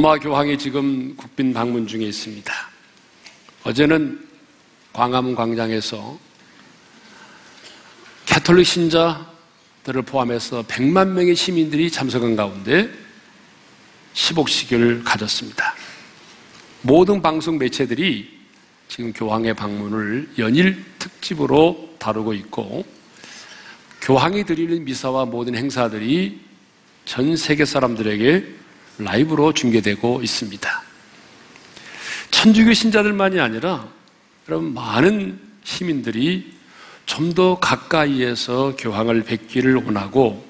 [0.00, 2.50] 로마 교황이 지금 국빈 방문 중에 있습니다.
[3.64, 4.26] 어제는
[4.94, 6.18] 광화문 광장에서
[8.24, 12.88] 캐톨릭 신자들을 포함해서 100만 명의 시민들이 참석한 가운데
[14.14, 15.74] 10옥식을 가졌습니다.
[16.80, 18.40] 모든 방송 매체들이
[18.88, 22.86] 지금 교황의 방문을 연일 특집으로 다루고 있고
[24.00, 26.40] 교황이 드리는 미사와 모든 행사들이
[27.04, 28.59] 전 세계 사람들에게
[29.00, 30.82] 라이브로 중계되고 있습니다.
[32.30, 33.86] 천주교 신자들만이 아니라
[34.48, 36.58] 여러분 많은 시민들이
[37.06, 40.44] 좀 더 가까이에서 교황을 뵙기를 원하고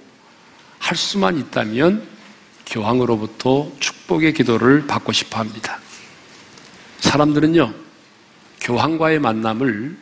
[0.79, 2.07] 할 수만 있다면
[2.67, 5.79] 교황으로부터 축복의 기도를 받고 싶어 합니다.
[7.01, 7.75] 사람들은요,
[8.61, 9.96] 교황과의 만남을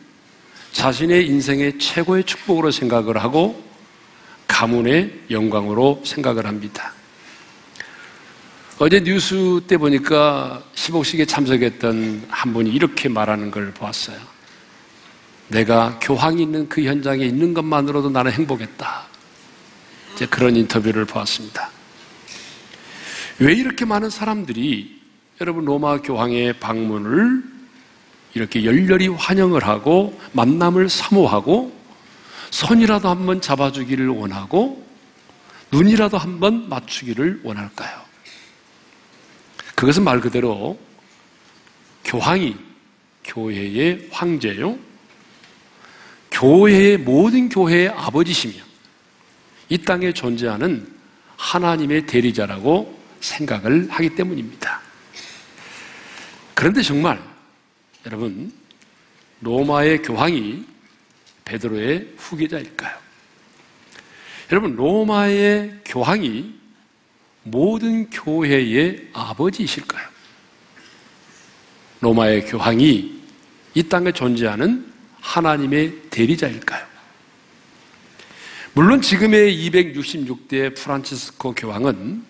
[0.73, 3.63] 자신의 인생의 최고의 축복으로 생각을 하고
[4.47, 6.93] 가문의 영광으로 생각을 합니다.
[8.81, 14.17] 어제 뉴스 때 보니까 10억씩에 참석했던 한 분이 이렇게 말하는 걸 보았어요.
[15.49, 19.05] 내가 교황이 있는 그 현장에 있는 것만으로도 나는 행복했다.
[20.15, 21.69] 이제 그런 인터뷰를 보았습니다.
[23.39, 25.01] 왜 이렇게 많은 사람들이
[25.41, 27.43] 여러분 로마 교황의 방문을
[28.33, 31.77] 이렇게 열렬히 환영을 하고 만남을 사모하고
[32.51, 34.87] 손이라도 한번 잡아주기를 원하고
[35.73, 38.08] 눈이라도 한번 맞추기를 원할까요?
[39.79, 40.77] 그것은 말 그대로
[42.03, 42.53] 교황이
[43.23, 44.77] 교회의 황제요.
[46.31, 48.61] 교회의 모든 교회의 아버지시며
[49.69, 50.85] 이 땅에 존재하는
[51.37, 54.81] 하나님의 대리자라고 생각을 하기 때문입니다.
[56.53, 57.23] 그런데 정말
[58.05, 58.51] 여러분
[59.39, 60.65] 로마의 교황이
[61.45, 62.97] 베드로의 후계자일까요?
[64.51, 66.58] 여러분 로마의 교황이
[67.43, 70.07] 모든 교회의 아버지이실까요?
[72.01, 73.19] 로마의 교황이
[73.73, 74.85] 이 땅에 존재하는
[75.19, 76.85] 하나님의 대리자일까요?
[78.73, 82.23] 물론 지금의 266대 프란치스코 교황은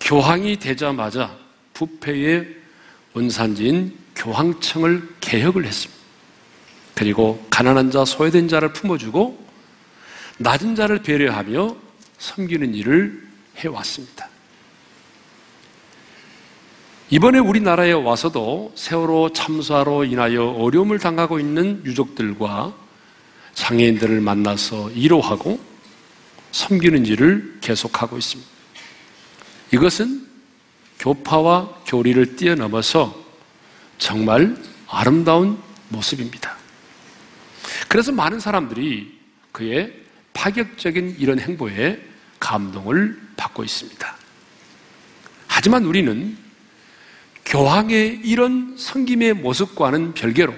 [0.00, 1.36] 교황이 되자마자
[1.72, 2.46] 부패의
[3.14, 6.02] 원산지인 교황청을 개혁을 했습니다.
[6.94, 9.44] 그리고 가난한 자, 소외된 자를 품어주고
[10.38, 11.76] 낮은 자를 배려하며
[12.18, 13.23] 섬기는 일을
[13.56, 14.28] 해왔습니다.
[17.10, 22.74] 이번에 우리나라에 와서도 세월호 참사로 인하여 어려움을 당하고 있는 유족들과
[23.54, 25.60] 장애인들을 만나서 위로하고
[26.50, 28.50] 섬기는 일을 계속하고 있습니다.
[29.72, 30.26] 이것은
[30.98, 33.14] 교파와 교리를 뛰어넘어서
[33.98, 34.56] 정말
[34.88, 36.56] 아름다운 모습입니다.
[37.88, 39.18] 그래서 많은 사람들이
[39.52, 39.92] 그의
[40.32, 42.00] 파격적인 이런 행보에
[42.40, 43.20] 감동을
[43.54, 44.16] 받고 있습니다.
[45.46, 46.36] 하지만 우리는
[47.46, 50.54] 교황의 이런 성김의 모습과는 별개로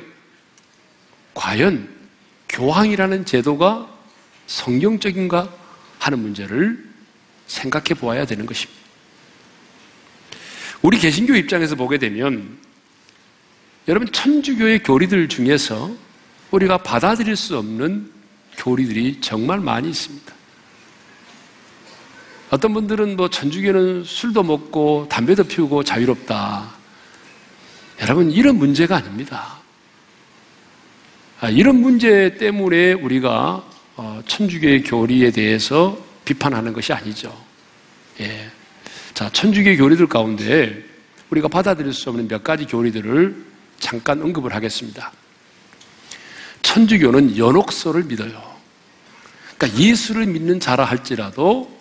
[1.34, 1.94] 과연
[2.48, 3.88] 교황이라는 제도가
[4.46, 5.52] 성경적인가
[5.98, 6.84] 하는 문제를
[7.46, 8.80] 생각해 보아야 되는 것입니다.
[10.82, 12.58] 우리 개신교 입장에서 보게 되면
[13.88, 15.94] 여러분 천주교의 교리들 중에서
[16.50, 18.10] 우리가 받아들일 수 없는
[18.56, 20.36] 교리들이 정말 많이 있습니다.
[22.50, 26.74] 어떤 분들은 뭐 천주교는 술도 먹고 담배도 피우고 자유롭다.
[28.02, 29.58] 여러분 이런 문제가 아닙니다.
[31.40, 33.64] 아, 이런 문제 때문에 우리가
[33.96, 37.36] 어, 천주교의 교리에 대해서 비판하는 것이 아니죠.
[38.20, 38.50] 예.
[39.12, 40.84] 자, 천주교 교리들 가운데
[41.30, 43.44] 우리가 받아들일 수 없는 몇 가지 교리들을
[43.78, 45.12] 잠깐 언급을 하겠습니다.
[46.62, 48.56] 천주교는 연옥서를 믿어요.
[49.56, 51.75] 그러니까 예수를 믿는 자라 할지라도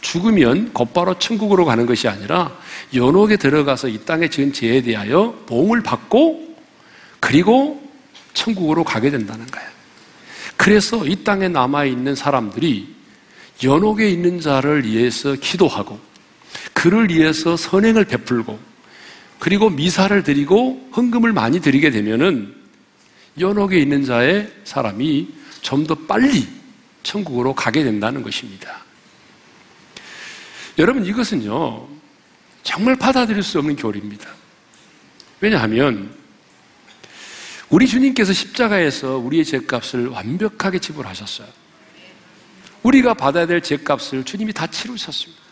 [0.00, 2.56] 죽으면 곧바로 천국으로 가는 것이 아니라
[2.94, 6.56] 연옥에 들어가서 이 땅에 지은 죄에 대하여 보응을 받고
[7.20, 7.82] 그리고
[8.34, 9.68] 천국으로 가게 된다는 거예요.
[10.56, 12.94] 그래서 이 땅에 남아있는 사람들이
[13.64, 15.98] 연옥에 있는 자를 위해서 기도하고
[16.72, 18.58] 그를 위해서 선행을 베풀고
[19.38, 22.54] 그리고 미사를 드리고 헌금을 많이 드리게 되면은
[23.38, 26.46] 연옥에 있는 자의 사람이 좀 더 빨리
[27.02, 28.84] 천국으로 가게 된다는 것입니다.
[30.78, 31.88] 여러분 이것은요
[32.62, 34.28] 정말 받아들일 수 없는 교리입니다.
[35.40, 36.14] 왜냐하면
[37.68, 41.48] 우리 주님께서 십자가에서 우리의 죄값을 완벽하게 지불하셨어요.
[42.82, 45.42] 우리가 받아야 될 죄값을 주님이 다 치르셨습니다.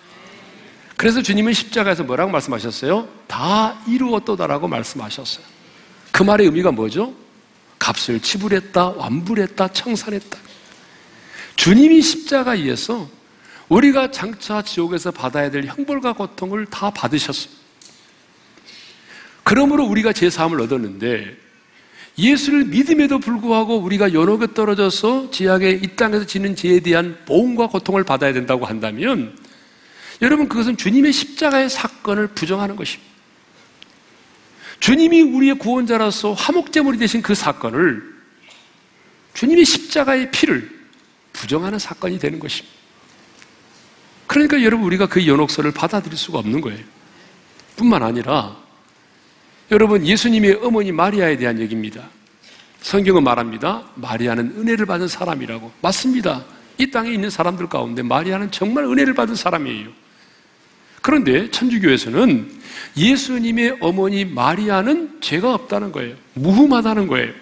[0.96, 3.06] 그래서 주님은 십자가에서 뭐라고 말씀하셨어요?
[3.26, 5.44] 다 이루었도다라고 말씀하셨어요.
[6.10, 7.14] 그 말의 의미가 뭐죠?
[7.78, 10.38] 값을 지불했다, 완불했다, 청산했다.
[11.56, 13.15] 주님이 십자가에서
[13.68, 17.52] 우리가 장차 지옥에서 받아야 될 형벌과 고통을 다 받으셨어요.
[19.42, 21.36] 그러므로 우리가 제3을 얻었는데
[22.18, 28.32] 예수를 믿음에도 불구하고 우리가 연옥에 떨어져서 지하게 이 땅에서 지는 죄에 대한 보험과 고통을 받아야
[28.32, 29.36] 된다고 한다면
[30.22, 33.06] 여러분 그것은 주님의 십자가의 사건을 부정하는 것입니다.
[34.80, 38.02] 주님이 우리의 구원자로서 화목제물이 되신 그 사건을
[39.34, 40.70] 주님의 십자가의 피를
[41.32, 42.74] 부정하는 사건이 되는 것입니다.
[44.26, 46.80] 그러니까 여러분 우리가 그 연옥서를 받아들일 수가 없는 거예요.
[47.76, 48.56] 뿐만 아니라
[49.70, 52.08] 여러분 예수님의 어머니 마리아에 대한 얘기입니다.
[52.80, 53.84] 성경은 말합니다.
[53.96, 55.72] 마리아는 은혜를 받은 사람이라고.
[55.82, 56.44] 맞습니다.
[56.78, 59.88] 이 땅에 있는 사람들 가운데 마리아는 정말 은혜를 받은 사람이에요.
[61.02, 62.50] 그런데 천주교에서는
[62.96, 66.16] 예수님의 어머니 마리아는 죄가 없다는 거예요.
[66.34, 67.32] 무흠하다는 거예요.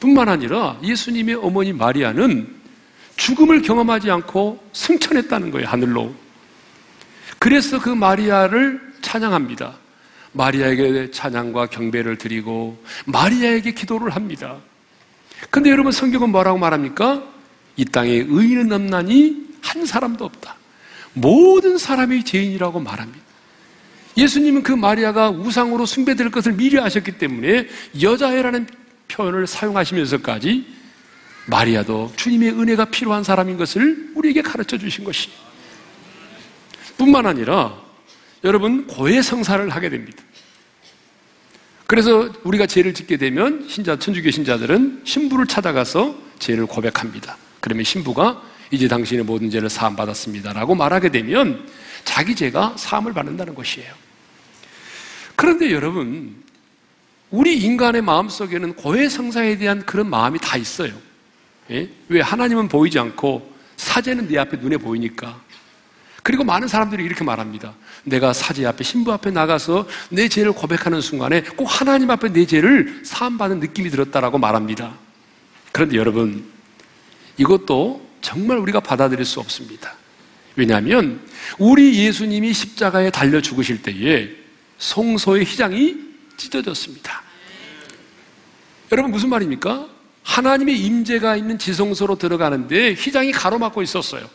[0.00, 2.61] 뿐만 아니라 예수님의 어머니 마리아는
[3.16, 6.14] 죽음을 경험하지 않고 승천했다는 거예요, 하늘로.
[7.38, 9.74] 그래서 그 마리아를 찬양합니다.
[10.32, 14.56] 마리아에게 찬양과 경배를 드리고 마리아에게 기도를 합니다.
[15.50, 17.22] 근데 여러분 성경은 뭐라고 말합니까?
[17.76, 20.56] 이 땅에 의인은 없나니 한 사람도 없다.
[21.14, 23.20] 모든 사람이 죄인이라고 말합니다.
[24.16, 27.68] 예수님은 그 마리아가 우상으로 숭배될 것을 미리 아셨기 때문에
[28.00, 28.66] 여자애라는
[29.08, 30.66] 표현을 사용하시면서까지
[31.46, 35.30] 마리아도 주님의 은혜가 필요한 사람인 것을 우리에게 가르쳐 주신 것이
[36.96, 37.80] 뿐만 아니라
[38.44, 40.22] 여러분 고해 성사를 하게 됩니다.
[41.86, 47.36] 그래서 우리가 죄를 짓게 되면 신자 천주교 신자들은 신부를 찾아가서 죄를 고백합니다.
[47.60, 51.68] 그러면 신부가 이제 당신의 모든 죄를 사함 받았습니다라고 말하게 되면
[52.04, 53.92] 자기 죄가 사함을 받는다는 것이에요.
[55.36, 56.42] 그런데 여러분
[57.30, 60.92] 우리 인간의 마음 속에는 고해 성사에 대한 그런 마음이 다 있어요.
[61.70, 61.88] 예?
[62.08, 65.40] 왜 하나님은 보이지 않고 사제는 내 앞에 눈에 보이니까
[66.22, 67.74] 그리고 많은 사람들이 이렇게 말합니다.
[68.04, 73.02] 내가 사제 앞에 신부 앞에 나가서 내 죄를 고백하는 순간에 꼭 하나님 앞에 내 죄를
[73.04, 74.94] 사함 받는 느낌이 들었다라고 말합니다.
[75.72, 76.44] 그런데 여러분
[77.38, 79.94] 이것도 정말 우리가 받아들일 수 없습니다.
[80.54, 81.20] 왜냐하면
[81.58, 84.30] 우리 예수님이 십자가에 달려 죽으실 때에
[84.78, 85.96] 송소의 휘장이
[86.36, 87.22] 찢어졌습니다.
[88.92, 89.88] 여러분 무슨 말입니까?
[90.22, 94.28] 하나님의 임재가 있는 지성소로 들어가는데 휘장이 가로막고 있었어요.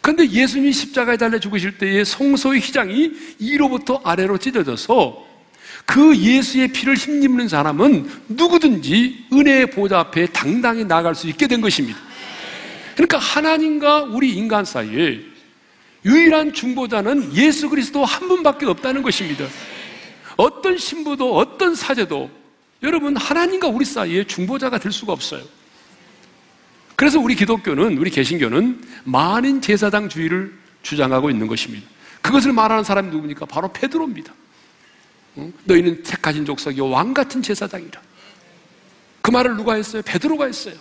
[0.00, 5.26] 그런데 예수님이 십자가에 달려 죽으실 때에 성소의 휘장이 위로부터 아래로 찢어져서
[5.84, 11.98] 그 예수의 피를 힘입는 사람은 누구든지 은혜의 보좌 앞에 당당히 나갈 수 있게 된 것입니다.
[12.94, 15.20] 그러니까 하나님과 우리 인간 사이에
[16.04, 19.44] 유일한 중보자는 예수 그리스도 한 분밖에 없다는 것입니다.
[20.36, 22.30] 어떤 신부도 어떤 사제도
[22.86, 25.42] 여러분 하나님과 우리 사이에 중보자가 될 수가 없어요.
[26.94, 31.86] 그래서 우리 기독교는, 우리 개신교는 만인 제사장주의를 주장하고 있는 것입니다.
[32.22, 33.46] 그것을 말하는 사람이 누굽니까?
[33.46, 34.32] 바로 페드로입니다.
[35.64, 38.00] 너희는 택하신 족속이 왕 같은 제사장이라.
[39.20, 40.00] 그 말을 누가 했어요?
[40.06, 40.76] 베드로가 했어요.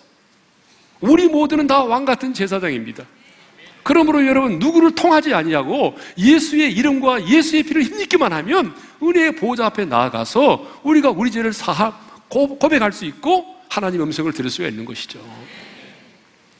[1.01, 3.03] 우리 모두는 다 왕 같은 제사장입니다.
[3.85, 10.81] 그러므로 여러분 누구를 통하지 아니하고 예수의 이름과 예수의 피를 힘입기만 하면 은혜의 보호자 앞에 나아가서
[10.81, 11.95] 우리가 우리 죄를 사하
[12.27, 15.19] 고백할 수 있고 하나님 음성을 들을 수가 있는 것이죠.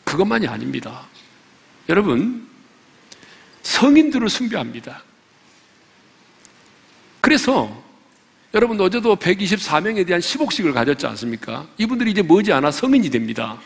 [0.03, 1.01] 그것만이 아닙니다.
[1.89, 2.47] 여러분,
[3.63, 5.01] 성인들을 숭배합니다.
[7.21, 7.75] 그래서
[8.53, 11.65] 여러분 어제도 124명에 대한 10억씩을 가졌지 않습니까?
[11.79, 13.57] 이분들이 이제 머지않아 성인이 됩니다.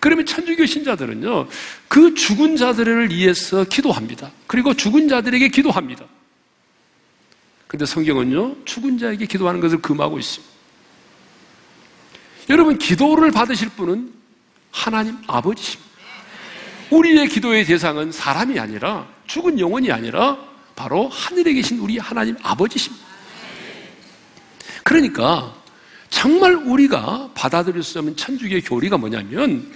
[0.00, 1.48] 그러면 천주교 신자들은요,
[1.88, 4.30] 그 죽은 자들을 위해서 기도합니다.
[4.46, 6.04] 그리고 죽은 자들에게 기도합니다.
[7.66, 10.54] 근데 성경은요, 죽은 자에게 기도하는 것을 금하고 있습니다.
[12.50, 14.12] 여러분, 기도를 받으실 분은
[14.70, 15.86] 하나님 아버지십니다.
[16.90, 20.38] 우리의 기도의 대상은 사람이 아니라 죽은 영혼이 아니라
[20.76, 23.04] 바로 하늘에 계신 우리 하나님 아버지십니다.
[24.84, 25.56] 그러니까
[26.08, 29.70] 정말 우리가 받아들일 수 없는 천주교의 교리가 뭐냐면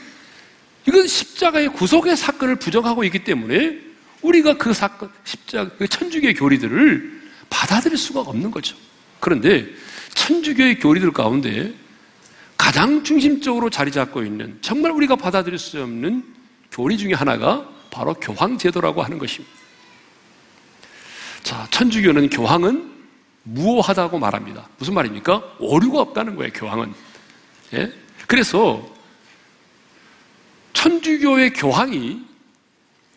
[0.87, 3.79] 이건 십자가의 구속의 사건을 부정하고 있기 때문에
[4.23, 8.77] 우리가 그 사건, 십자가, 그 천주교의 교리들을 받아들일 수가 없는 거죠.
[9.19, 9.67] 그런데
[10.15, 11.75] 천주교의 교리들 가운데
[12.57, 16.25] 가장 중심적으로 자리 잡고 있는 정말 우리가 받아들일 수 없는
[16.71, 19.55] 교리 중에 하나가 바로 교황제도라고 하는 것입니다.
[21.43, 23.00] 자, 천주교는 교황은
[23.42, 24.68] 무오하다고 말합니다.
[24.78, 25.42] 무슨 말입니까?
[25.59, 26.94] 오류가 없다는 거예요, 교황은.
[27.75, 27.92] 예?
[28.26, 28.87] 그래서
[30.73, 32.20] 천주교의 교황이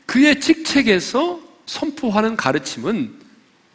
[0.05, 3.21] 그의 직책에서 선포하는 가르침은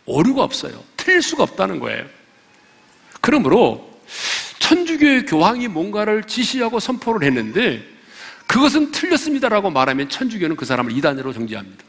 [0.06, 0.82] 오류가 없어요.
[0.96, 2.04] 틀릴 수가 없다는 거예요.
[3.20, 3.88] 그러므로
[4.58, 7.82] 천주교의 교황이 뭔가를 지시하고 선포를 했는데
[8.46, 11.84] 그것은 틀렸습니다라고 말하면 천주교는 그 사람을 이단으로 정지합니다.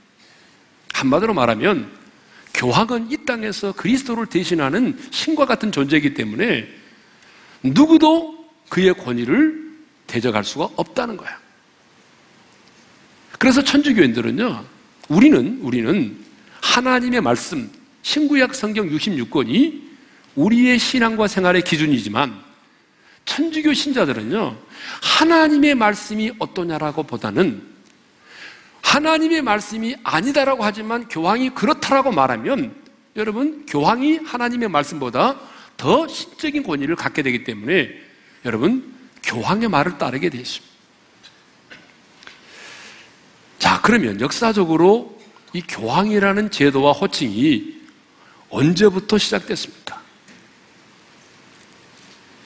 [0.93, 1.91] 한마디로 말하면
[2.53, 6.67] 교황은 이 땅에서 그리스도를 대신하는 신과 같은 존재이기 때문에
[7.63, 9.69] 누구도 그의 권위를
[10.07, 11.37] 대적할 수가 없다는 거야.
[13.37, 14.65] 그래서 천주교인들은요,
[15.07, 16.17] 우리는, 우리는
[16.61, 17.69] 하나님의 말씀,
[18.01, 19.81] 신구약 성경 66권이
[20.35, 22.49] 우리의 신앙과 생활의 기준이지만
[23.25, 24.57] 천주교 신자들은요,
[25.01, 27.61] 하나님의 말씀이 어떠냐라고 보다는
[28.81, 32.75] 하나님의 말씀이 아니다라고 하지만 교황이 그렇다라고 말하면
[33.15, 35.39] 여러분, 교황이 하나님의 말씀보다
[35.77, 37.89] 더 신적인 권위를 갖게 되기 때문에
[38.45, 40.69] 여러분, 교황의 말을 따르게 되어 있습니다.
[43.57, 45.19] 자, 그러면 역사적으로
[45.53, 47.79] 이 교황이라는 제도와 호칭이
[48.49, 50.01] 언제부터 시작됐습니까?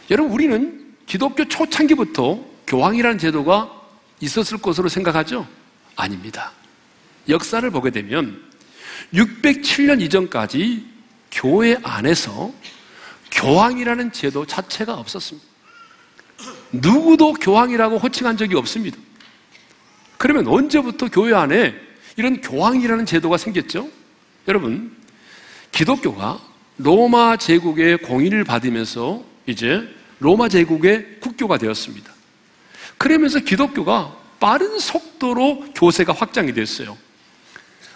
[0.09, 3.81] 여러분, 우리는 기독교 초창기부터 교황이라는 제도가
[4.19, 5.47] 있었을 것으로 생각하죠?
[5.95, 6.51] 아닙니다.
[7.29, 8.41] 역사를 보게 되면
[9.13, 10.85] 607년 이전까지
[11.31, 12.51] 교회 안에서
[13.31, 15.47] 교황이라는 제도 자체가 없었습니다.
[16.71, 18.97] 누구도 교황이라고 호칭한 적이 없습니다.
[20.17, 21.75] 그러면 언제부터 교회 안에
[22.15, 23.89] 이런 교황이라는 제도가 생겼죠?
[24.47, 24.95] 여러분,
[25.71, 26.39] 기독교가
[26.77, 29.87] 로마 제국의 공인을 받으면서 이제
[30.19, 32.11] 로마 제국의 국교가 되었습니다.
[32.97, 36.97] 그러면서 기독교가 빠른 속도로 교세가 확장이 됐어요.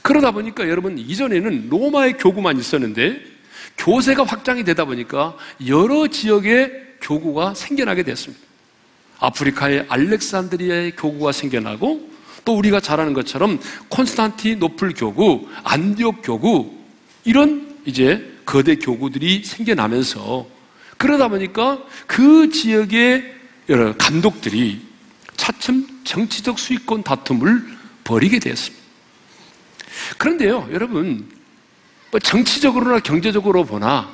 [0.02, 3.22] 그러다 보니까 여러분 이전에는 로마의 교구만 있었는데
[3.78, 5.36] 교세가 확장이 되다 보니까
[5.68, 8.42] 여러 지역의 교구가 생겨나게 됐습니다.
[9.20, 12.10] 아프리카의 알렉산드리아의 교구가 생겨나고
[12.46, 16.72] 또 우리가 잘 아는 것처럼 콘스탄티노플 교구, 안디옥 교구
[17.26, 20.48] 이런 이제 거대 교구들이 생겨나면서
[20.96, 23.36] 그러다 보니까 그 지역의
[23.68, 24.87] 여러 감독들이
[25.38, 28.86] 차츰 정치적 수익권 다툼을 벌이게 되었습니다.
[30.18, 31.30] 그런데요, 여러분,
[32.12, 34.14] 뭐 정치적으로나 경제적으로 보나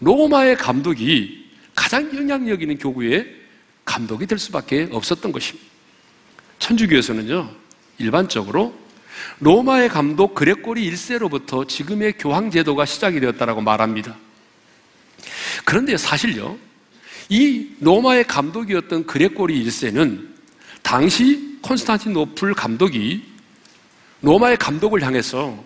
[0.00, 3.26] 로마의 감독이 가장 영향력 있는 교구의
[3.84, 5.66] 감독이 될 수밖에 없었던 것입니다.
[6.58, 7.50] 천주교에서는요,
[7.98, 8.74] 일반적으로
[9.40, 14.16] 로마의 감독 그레꼬리 1세로부터 지금의 교황 제도가 시작이 되었다고 말합니다.
[15.64, 16.58] 그런데 사실요,
[17.28, 20.33] 이 로마의 감독이었던 그레꼬리 1세는
[20.84, 23.24] 당시 콘스탄티노플 감독이
[24.20, 25.64] 로마의 감독을 향해서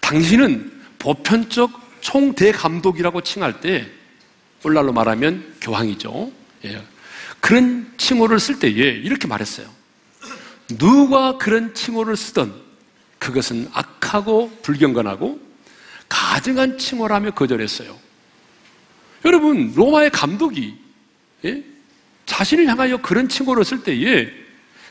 [0.00, 3.90] 당신은 보편적 총대감독이라고 칭할 때
[4.62, 6.30] 오늘날로 말하면 교황이죠.
[6.66, 6.84] 예.
[7.40, 9.66] 그런 칭호를 쓸 때에 이렇게 말했어요.
[10.78, 12.54] 누가 그런 칭호를 쓰던
[13.18, 15.40] 그것은 악하고 불경건하고
[16.08, 17.98] 가증한 칭호라며 거절했어요.
[19.24, 20.76] 여러분, 로마의 감독이
[21.46, 21.64] 예?
[22.26, 24.39] 자신을 향하여 그런 칭호를 쓸 때에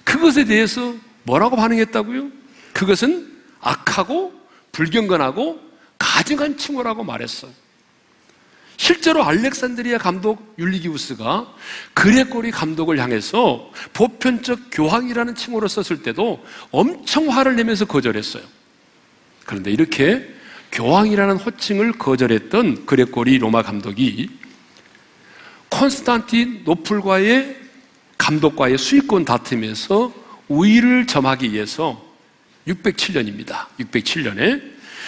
[0.09, 2.29] 그것에 대해서 뭐라고 반응했다고요?
[2.73, 4.33] 그것은 악하고
[4.71, 5.59] 불경건하고
[5.99, 7.51] 가증한 칭호라고 말했어요.
[8.77, 11.53] 실제로 알렉산드리아 감독 율리기우스가
[11.93, 18.41] 그레꼬리 감독을 향해서 보편적 교황이라는 칭호로 썼을 때도 엄청 화를 내면서 거절했어요.
[19.45, 20.27] 그런데 이렇게
[20.71, 24.29] 교황이라는 호칭을 거절했던 그레꼬리 로마 감독이
[25.69, 27.58] 콘스탄티노플과의
[28.19, 30.13] 감독과의 수익권 다툼에서
[30.47, 32.05] 우위를 점하기 위해서
[32.67, 33.65] 607년입니다.
[33.79, 34.61] 607년에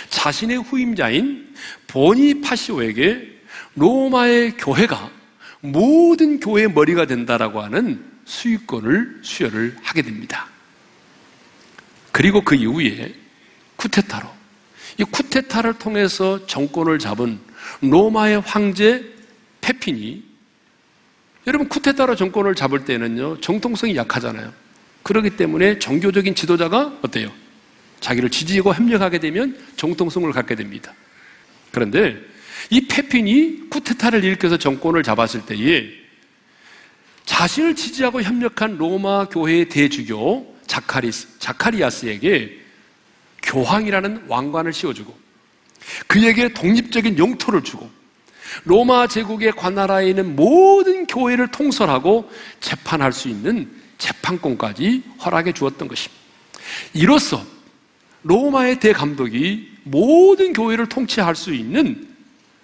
[0.09, 1.53] 자신의 후임자인
[1.87, 3.41] 보니파시오에게
[3.75, 5.11] 로마의 교회가
[5.59, 10.47] 모든 교회의 머리가 된다라고 하는 수익권을 수여를 하게 됩니다.
[12.11, 13.13] 그리고 그 이후에
[13.75, 14.27] 쿠테타로
[14.99, 17.39] 이 쿠테타를 통해서 정권을 잡은
[17.81, 19.13] 로마의 황제
[19.61, 20.30] 페핀이
[21.47, 24.53] 여러분 쿠테타로 정권을 잡을 때는요 정통성이 약하잖아요.
[25.03, 27.31] 그렇기 때문에 종교적인 지도자가 어때요?
[27.99, 30.93] 자기를 지지하고 협력하게 되면 정통성을 갖게 됩니다.
[31.71, 32.17] 그런데
[32.69, 35.89] 이 페핀이 쿠테타를 일으켜서 정권을 잡았을 때에
[37.25, 42.59] 자신을 지지하고 협력한 로마 교회의 대주교 자카리스, 자카리아스에게
[43.43, 45.17] 교황이라는 왕관을 씌워주고
[46.07, 47.89] 그에게 독립적인 영토를 주고
[48.63, 52.29] 로마 제국의 관나라에 있는 모든 교회를 통솔하고
[52.59, 56.21] 재판할 수 있는 재판권까지 허락해 주었던 것입니다.
[56.93, 57.43] 이로써
[58.23, 62.07] 로마의 대감독이 모든 교회를 통치할 수 있는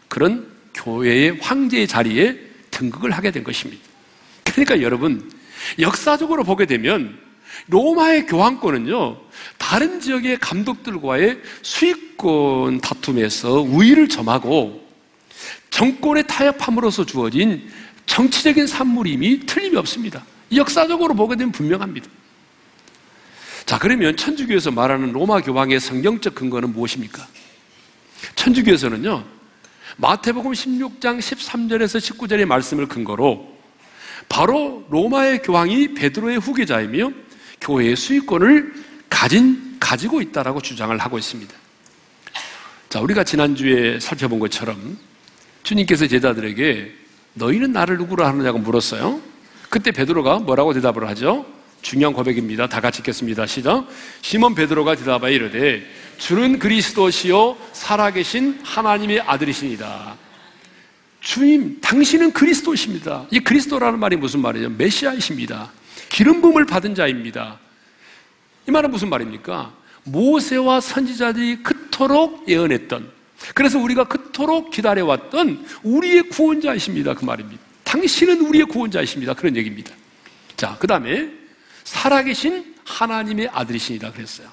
[0.07, 2.37] 그런 교회의 황제의 자리에
[2.71, 3.83] 등극을 하게 된 것입니다.
[4.43, 5.31] 그러니까 여러분,
[5.79, 7.17] 역사적으로 보게 되면
[7.67, 9.17] 로마의 교황권은요,
[9.57, 14.86] 다른 지역의 감독들과의 수익권 다툼에서 우위를 점하고
[15.77, 17.69] 정권의 타협함으로써 주어진
[18.07, 20.25] 정치적인 산물임이 틀림이 없습니다.
[20.51, 22.09] 역사적으로 보게 되면 분명합니다.
[23.63, 27.27] 자, 그러면 천주교에서 말하는 로마 교황의 성경적 근거는 무엇입니까?
[28.33, 29.23] 천주교에서는요,
[29.97, 33.55] 마태복음 16장 13절에서 19절의 말씀을 근거로
[34.27, 37.11] 바로 로마의 교황이 베드로의 후계자이며
[37.61, 38.73] 교회의 수익권을
[39.09, 41.53] 가진, 가지고 있다라고 주장을 하고 있습니다.
[42.89, 45.05] 자, 우리가 지난주에 살펴본 것처럼
[45.63, 46.91] 주님께서 제자들에게
[47.33, 49.21] 너희는 나를 누구로 하느냐고 물었어요.
[49.69, 51.45] 그때 베드로가 뭐라고 대답을 하죠?
[51.81, 52.67] 중요한 고백입니다.
[52.67, 53.45] 다 같이 읽겠습니다.
[53.45, 53.87] 시작.
[54.21, 55.85] 시몬 베드로가 대답하여 이르되
[56.17, 60.15] 주는 그리스도시요 살아계신 하나님의 아들이십니다.
[61.19, 63.25] 주님, 당신은 그리스도십니다.
[63.31, 64.69] 이 그리스도라는 말이 무슨 말이죠?
[64.69, 65.71] 메시아이십니다.
[66.09, 67.59] 기름 부음을 받은 자입니다.
[68.67, 69.73] 이 말은 무슨 말입니까?
[70.03, 73.11] 모세와 선지자들이 그토록 예언했던
[73.53, 77.13] 그래서 우리가 그토록 기다려왔던 우리의 구원자이십니다.
[77.13, 77.61] 그 말입니다.
[77.83, 79.33] 당신은 우리의 구원자이십니다.
[79.33, 79.93] 그런 얘기입니다.
[80.55, 81.29] 자, 그 다음에
[81.83, 84.11] 살아계신 하나님의 아들이십니다.
[84.11, 84.47] 그랬어요.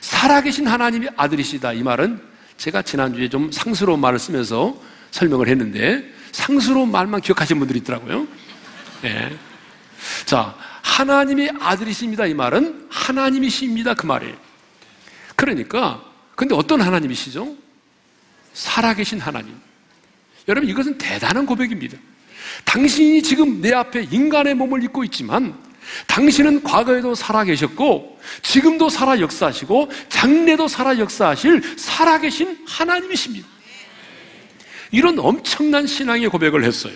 [0.00, 1.72] 살아계신 하나님의 아들이시다.
[1.74, 2.20] 이 말은
[2.56, 8.26] 제가 지난주에 좀 상스러운 말을 쓰면서 설명을 했는데 상스러운 말만 기억하시는 분들이 있더라고요.
[9.02, 9.36] 네.
[10.24, 12.26] 자, 하나님의 아들이십니다.
[12.26, 13.94] 이 말은 하나님이십니다.
[13.94, 14.36] 그 말이에요.
[15.36, 16.02] 그러니까,
[16.34, 17.61] 근데 어떤 하나님이시죠?
[18.54, 19.54] 살아계신 하나님.
[20.48, 21.96] 여러분, 이것은 대단한 고백입니다.
[22.64, 25.56] 당신이 지금 내 앞에 인간의 몸을 입고 있지만,
[26.06, 33.46] 당신은 과거에도 살아 계셨고, 지금도 살아 역사하시고, 장래도 살아 역사하실 살아계신 하나님이십니다.
[34.90, 36.94] 이런 엄청난 신앙의 고백을 했어요.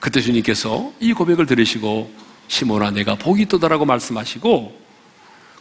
[0.00, 2.12] 그때 주님께서 이 고백을 들으시고,
[2.46, 4.80] 시몬아, 내가 복이 있다라고 말씀하시고,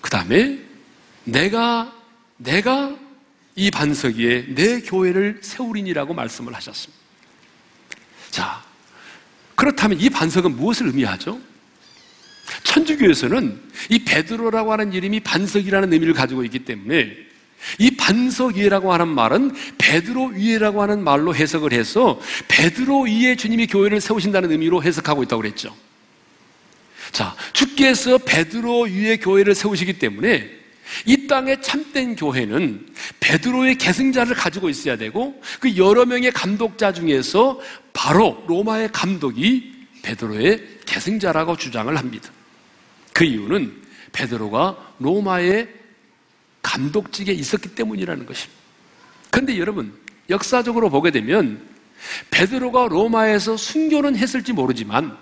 [0.02, 0.60] 그 다음에
[1.24, 1.92] 내가,
[2.38, 2.96] 내가
[3.58, 7.04] 이 반석 위에 내 교회를 세우리니라고 말씀을 하셨습니다.
[8.30, 8.64] 자,
[9.56, 11.42] 그렇다면 이 반석은 무엇을 의미하죠?
[12.64, 17.18] 천주교에서는 이 베드로라고 하는 이름이 반석이라는 의미를 가지고 있기 때문에
[17.80, 24.00] 이 반석 위에라고 하는 말은 베드로 위에라고 하는 말로 해석을 해서 베드로 위에 주님이 교회를
[24.00, 25.76] 세우신다는 의미로 해석하고 있다고 그랬죠.
[27.12, 30.67] 자, 주께서 베드로 위에 교회를 세우시기 때문에
[31.06, 32.88] 이 땅의 참된 교회는
[33.20, 37.60] 베드로의 계승자를 가지고 있어야 되고 그 여러 명의 감독자 중에서
[37.94, 39.74] 바로 로마의 감독이
[40.04, 42.30] 베드로의 계승자라고 주장을 합니다.
[43.14, 43.82] 그 이유는
[44.14, 45.68] 베드로가 로마의
[46.62, 48.62] 감독직에 있었기 때문이라는 것입니다.
[49.30, 49.94] 그런데 여러분
[50.30, 51.62] 역사적으로 보게 되면
[52.32, 55.18] 베드로가 로마에서 순교는 했을지 모르지만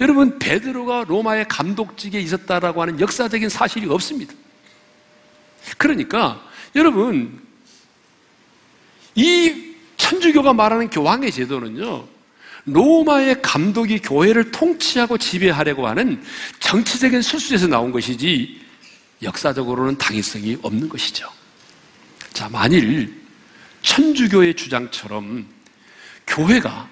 [0.00, 4.34] 여러분 베드로가 로마의 감독직에 있었다라고 하는 역사적인 사실이 없습니다.
[5.78, 6.42] 그러니까
[6.74, 7.40] 여러분
[9.14, 12.06] 이 천주교가 말하는 교황의 제도는요.
[12.64, 16.22] 로마의 감독이 교회를 통치하고 지배하려고 하는
[16.60, 18.60] 정치적인 술수에서 나온 것이지
[19.22, 21.28] 역사적으로는 당위성이 없는 것이죠.
[22.32, 23.12] 자, 만일
[23.82, 25.46] 천주교의 주장처럼
[26.26, 26.88] 교회가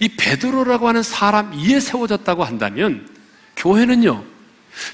[0.00, 3.08] 이 베드로라고 하는 사람 위에 세워졌다고 한다면
[3.56, 4.24] 교회는요,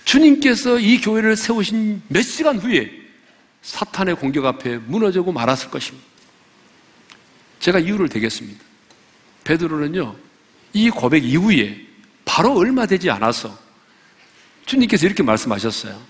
[0.04, 2.99] 주님께서 이 교회를 세우신 몇 시간 후에
[3.62, 6.06] 사탄의 공격 앞에 무너지고 말았을 것입니다.
[7.60, 8.62] 제가 이유를 대겠습니다.
[9.44, 10.16] 베드로는요,
[10.72, 11.86] 이 고백 이후에
[12.24, 13.56] 바로 얼마 되지 않아서
[14.66, 16.00] 주님께서 이렇게 말씀하셨어요.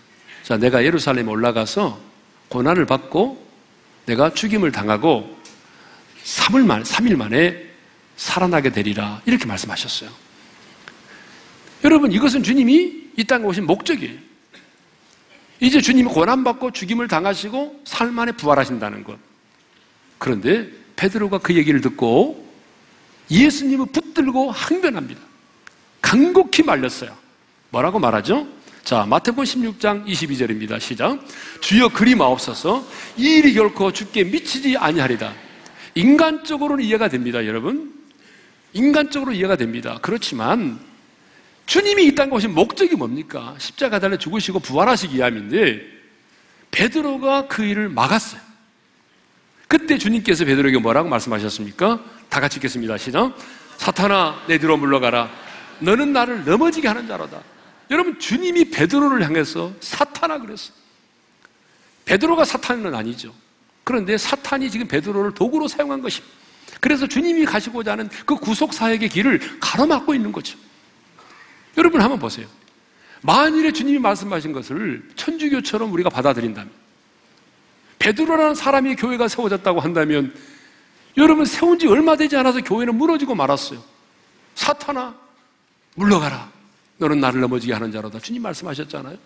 [0.43, 2.01] 자, 내가 예루살렘에 올라가서
[2.49, 3.49] 고난을 받고
[4.07, 5.37] 내가 죽임을 당하고
[6.25, 7.71] 3일 만, 3일 만에
[8.17, 9.23] 살아나게 되리라.
[9.25, 10.11] 이렇게 말씀하셨어요.
[11.85, 14.30] 여러분, 이것은 주님이 이 땅에 오신 목적이에요.
[15.61, 19.18] 이제 주님이 고난받고 죽임을 당하시고 삶 안에 부활하신다는 것.
[20.18, 22.49] 그런데 베드로가 그 얘기를 듣고
[23.31, 25.20] 예수님을 붙들고 항변합니다.
[26.01, 27.14] 간곡히 말렸어요.
[27.70, 28.46] 뭐라고 말하죠?
[28.83, 30.81] 자, 마태복음 16장 22절입니다.
[30.81, 31.20] 시작.
[31.61, 32.85] 주여 그리 마옵소서.
[33.16, 35.33] 이 일이 결코 죽게 미치지 아니하리다.
[35.94, 37.92] 인간적으로는 이해가 됩니다, 여러분.
[38.73, 39.99] 인간적으로 이해가 됩니다.
[40.01, 40.79] 그렇지만
[41.70, 43.54] 주님이 이 땅에 오신 목적이 뭡니까?
[43.59, 45.80] 십자가 달려 죽으시고 부활하시기 위함인데
[46.72, 48.40] 베드로가 그 일을 막았어요.
[49.68, 52.04] 그때 주님께서 베드로에게 뭐라고 말씀하셨습니까?
[52.28, 52.98] 다 같이 읽겠습니다.
[52.98, 53.37] 시작.
[53.76, 55.30] 사탄아 내 뒤로 물러가라.
[55.78, 57.40] 너는 나를 넘어지게 하는 자로다.
[57.92, 60.72] 여러분 주님이 베드로를 향해서 사탄아 그랬어.
[62.04, 63.33] 베드로가 사탄은 아니죠.
[63.85, 66.35] 그런데 사탄이 지금 베드로를 도구로 사용한 것입니다.
[66.80, 70.59] 그래서 주님이 가시고자 하는 그 구속 사역의 길을 가로막고 있는 거죠.
[71.76, 72.46] 여러분 한번 보세요.
[73.22, 76.70] 만일에 주님이 말씀하신 것을 천주교처럼 우리가 받아들인다면
[77.98, 80.35] 베드로라는 사람이 교회가 세워졌다고 한다면
[81.16, 83.83] 여러분 세운 지 얼마 되지 않아서 교회는 무너지고 말았어요.
[84.54, 85.14] 사탄아
[85.96, 86.50] 물러가라.
[86.98, 88.20] 너는 나를 넘어지게 하는 자로다.
[88.20, 89.16] 주님 말씀하셨잖아요.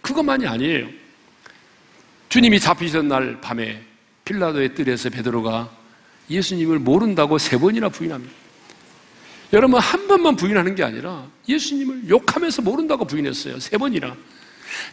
[0.00, 0.88] 그것만이 아니에요.
[2.28, 3.82] 주님이 잡히던 날 밤에
[4.24, 5.70] 필라도의 뜰에서 베드로가
[6.30, 8.41] 예수님을 모른다고 세 번이나 부인합니다.
[9.52, 13.60] 여러분 한 번만 부인하는 게 아니라 예수님을 욕하면서 모른다고 부인했어요.
[13.60, 14.16] 세 번이나.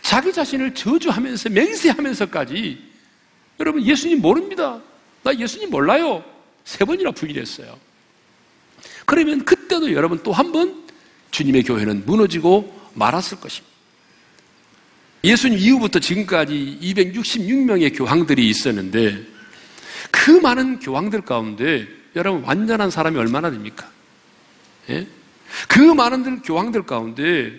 [0.01, 2.77] 자기 자신을 저주하면서 맹세하면서까지
[3.59, 4.81] 여러분 예수님 모릅니다.
[5.23, 6.23] 나 예수님 몰라요.
[6.65, 7.77] 세 번이나 부인했어요.
[9.05, 10.87] 그러면 그때도 여러분 또 한 번
[11.31, 13.69] 주님의 교회는 무너지고 말았을 것입니다.
[15.23, 19.23] 예수님 이후부터 지금까지 266명의 교황들이 있었는데
[20.11, 23.89] 그 많은 교황들 가운데 여러분 완전한 사람이 얼마나 됩니까?
[24.89, 25.07] 예?
[25.67, 27.53] 그 많은 교황들 가운데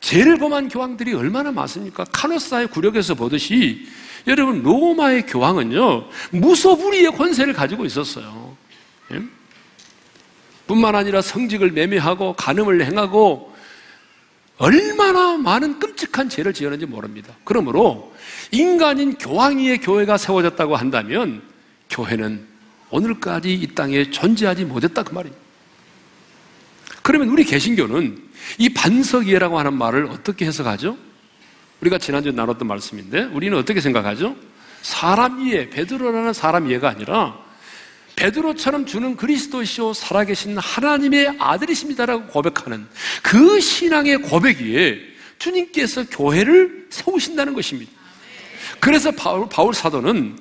[0.00, 2.04] 죄를 범한 교황들이 얼마나 많습니까?
[2.04, 3.86] 카노사의 구력에서 보듯이
[4.26, 8.56] 여러분 로마의 교황은요 무소불위의 권세를 가지고 있었어요.
[9.12, 9.22] 예?
[10.66, 13.50] 뿐만 아니라 성직을 매매하고 간음을 행하고
[14.58, 17.34] 얼마나 많은 끔찍한 죄를 지었는지 모릅니다.
[17.44, 18.14] 그러므로
[18.52, 21.42] 인간인 교황위의 교회가 세워졌다고 한다면
[21.88, 22.46] 교회는
[22.90, 25.49] 오늘까지 이 땅에 존재하지 못했다 그 말입니다.
[27.10, 28.22] 그러면 우리 개신교는
[28.58, 30.96] 이 반석이라고 하는 말을 어떻게 해석하죠?
[31.80, 34.36] 우리가 지난주에 나눴던 말씀인데 우리는 어떻게 생각하죠?
[34.82, 37.36] 사람 이해, 베드로라는 사람 이해가 아니라
[38.14, 42.86] 베드로처럼 주는 그리스도시오 살아계신 하나님의 아들이십니다라고 고백하는
[43.24, 45.00] 그 신앙의 고백 위에
[45.40, 47.90] 주님께서 교회를 세우신다는 것입니다.
[48.78, 50.38] 그래서 바울, 바울 사도는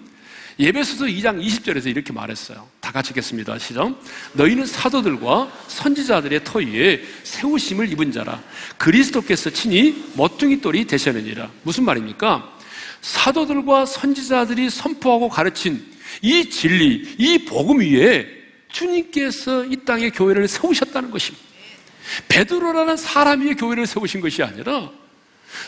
[0.60, 2.67] 예배소서 2장 20절에서 이렇게 말했어요.
[2.82, 3.58] 다 같이 읽겠습니다.
[3.60, 3.98] 시작.
[4.34, 8.43] 너희는 사도들과 선지자들의 터 위에 세우심을 입은 자라.
[8.78, 11.50] 그리스도께서 친히 멋둥이 똘이 되셨느니라.
[11.63, 12.58] 무슨 말입니까?
[13.02, 15.86] 사도들과 선지자들이 선포하고 가르친
[16.22, 18.28] 이 진리, 이 복음 위에
[18.69, 21.48] 주님께서 이 땅에 교회를 세우셨다는 것입니다.
[22.28, 24.91] 베드로라는 사람 위에 교회를 세우신 것이 아니라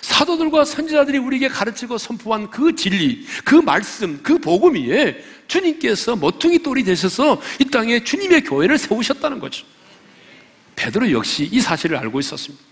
[0.01, 6.83] 사도들과 선지자들이 우리에게 가르치고 선포한 그 진리, 그 말씀, 그 복음 위에 주님께서 모퉁이 돌이
[6.83, 9.65] 되셔서 이 땅에 주님의 교회를 세우셨다는 거죠.
[10.75, 12.63] 베드로 역시 이 사실을 알고 있었습니다.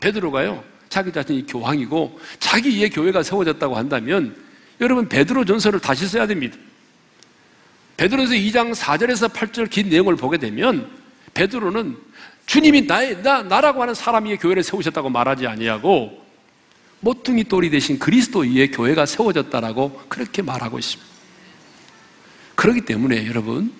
[0.00, 4.36] 베드로가요, 자기 자신이 교황이고 자기 의 교회가 세워졌다고 한다면
[4.80, 6.56] 여러분 베드로 전서를 다시 써야 됩니다.
[7.96, 10.90] 베드로에서 2장 4절에서 8절 긴 내용을 보게 되면
[11.34, 11.96] 베드로는
[12.46, 16.21] 주님이 나의 나 나라고 하는 사람이 교회를 세우셨다고 말하지 아니하고
[17.02, 21.12] 모퉁이 돌이 되신 그리스도 위에 교회가 세워졌다라고 그렇게 말하고 있습니다.
[22.54, 23.72] 그렇기 때문에 여러분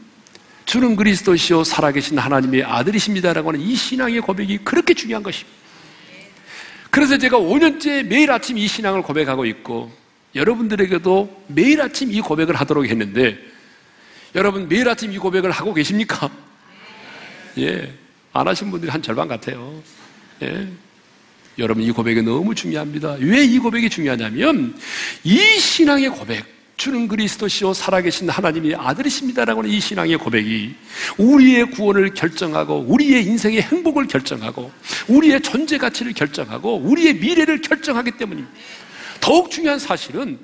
[0.64, 5.56] 주는 그리스도시요 살아계신 하나님의 아들이십니다라고 하는 이 신앙의 고백이 그렇게 중요한 것입니다.
[6.90, 9.92] 그래서 제가 5년째 매일 아침 이 신앙을 고백하고 있고
[10.34, 13.38] 여러분들에게도 매일 아침 이 고백을 하도록 했는데
[14.34, 16.28] 여러분 매일 아침 이 고백을 하고 계십니까?
[17.58, 17.94] 예.
[18.32, 19.80] 안 하신 분들이 한 절반 같아요.
[20.42, 20.68] 예.
[21.58, 23.16] 여러분 이 고백이 너무 중요합니다.
[23.20, 24.74] 왜 이 고백이 중요하냐면
[25.24, 26.44] 이 신앙의 고백,
[26.76, 30.74] 주는 그리스도시요 살아계신 하나님이 아들이십니다라고 하는 이 신앙의 고백이
[31.18, 34.72] 우리의 구원을 결정하고 우리의 인생의 행복을 결정하고
[35.06, 38.56] 우리의 존재 가치를 결정하고 우리의 미래를 결정하기 때문입니다.
[39.20, 40.38] 더욱 중요한 사실은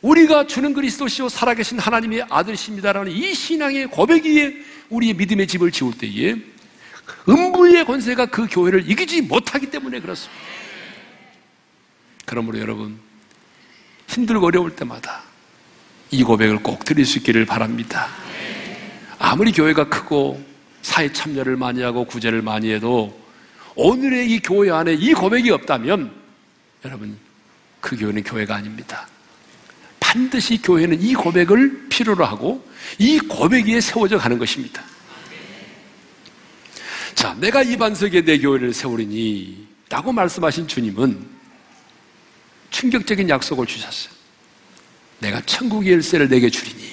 [0.00, 4.54] 우리가 주는 그리스도시요 살아계신 하나님의 아들이십니다라는 이 신앙의 고백 위에
[4.88, 6.36] 우리의 믿음의 집을 지울 때에
[7.28, 10.51] 음부의 권세가 그 교회를 이기지 못하기 때문에 그렇습니다.
[12.24, 12.98] 그러므로 여러분,
[14.08, 15.22] 힘들고 어려울 때마다
[16.10, 18.08] 이 고백을 꼭 드릴 수 있기를 바랍니다.
[19.18, 20.44] 아무리 교회가 크고
[20.82, 23.18] 사회 참여를 많이 하고 구제를 많이 해도
[23.74, 26.12] 오늘의 이 교회 안에 이 고백이 없다면
[26.84, 27.16] 여러분,
[27.80, 29.06] 그 교회는 교회가 아닙니다.
[30.00, 32.66] 반드시 교회는 이 고백을 필요로 하고
[32.98, 34.82] 이 고백 위에 세워져 가는 것입니다.
[37.14, 41.24] 자, 내가 이 반석에 내 교회를 세우리니 라고 말씀하신 주님은
[42.72, 44.12] 충격적인 약속을 주셨어요.
[45.20, 46.90] 내가 천국의 열쇠를 내게 주리니.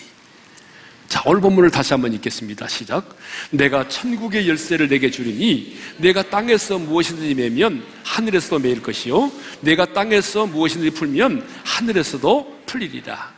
[1.08, 2.68] 자, 오늘 본문을 다시 한번 읽겠습니다.
[2.68, 3.18] 시작.
[3.50, 9.32] 내가 천국의 열쇠를 내게 주리니 내가 땅에서 무엇이든지 매면 하늘에서도 매일 것이요.
[9.62, 13.34] 내가 땅에서 무엇이든지 풀면 하늘에서도 풀리리라.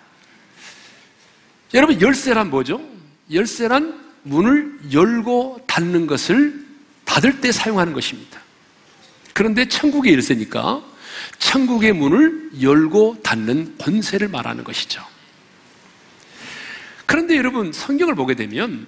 [1.73, 2.81] 여러분, 열쇠란 뭐죠?
[3.31, 6.65] 열쇠란 문을 열고 닫는 것을
[7.05, 8.41] 닫을 때 사용하는 것입니다.
[9.33, 10.83] 그런데 천국의 열쇠니까
[11.41, 15.03] 천국의 문을 열고 닫는 권세를 말하는 것이죠.
[17.05, 18.87] 그런데 여러분, 성경을 보게 되면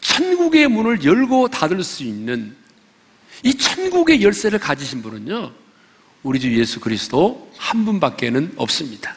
[0.00, 2.56] 천국의 문을 열고 닫을 수 있는
[3.44, 5.52] 이 천국의 열쇠를 가지신 분은요,
[6.22, 9.14] 우리 주 예수 그리스도 한 분밖에는 없습니다.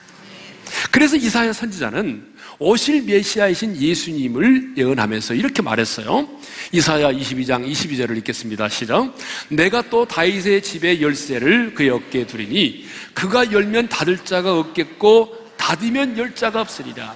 [0.92, 6.28] 그래서 이사야 선지자는 오실 메시아이신 예수님을 예언하면서 이렇게 말했어요.
[6.72, 8.70] 이사야 22장 22절을 읽겠습니다.
[8.70, 9.16] 시작.
[9.50, 16.36] 내가 또 다윗의 집의 열쇠를 그의 어깨에 두리니 그가 열면 닫을 자가 없겠고 닫으면 열
[16.36, 17.16] 자가 없으리라.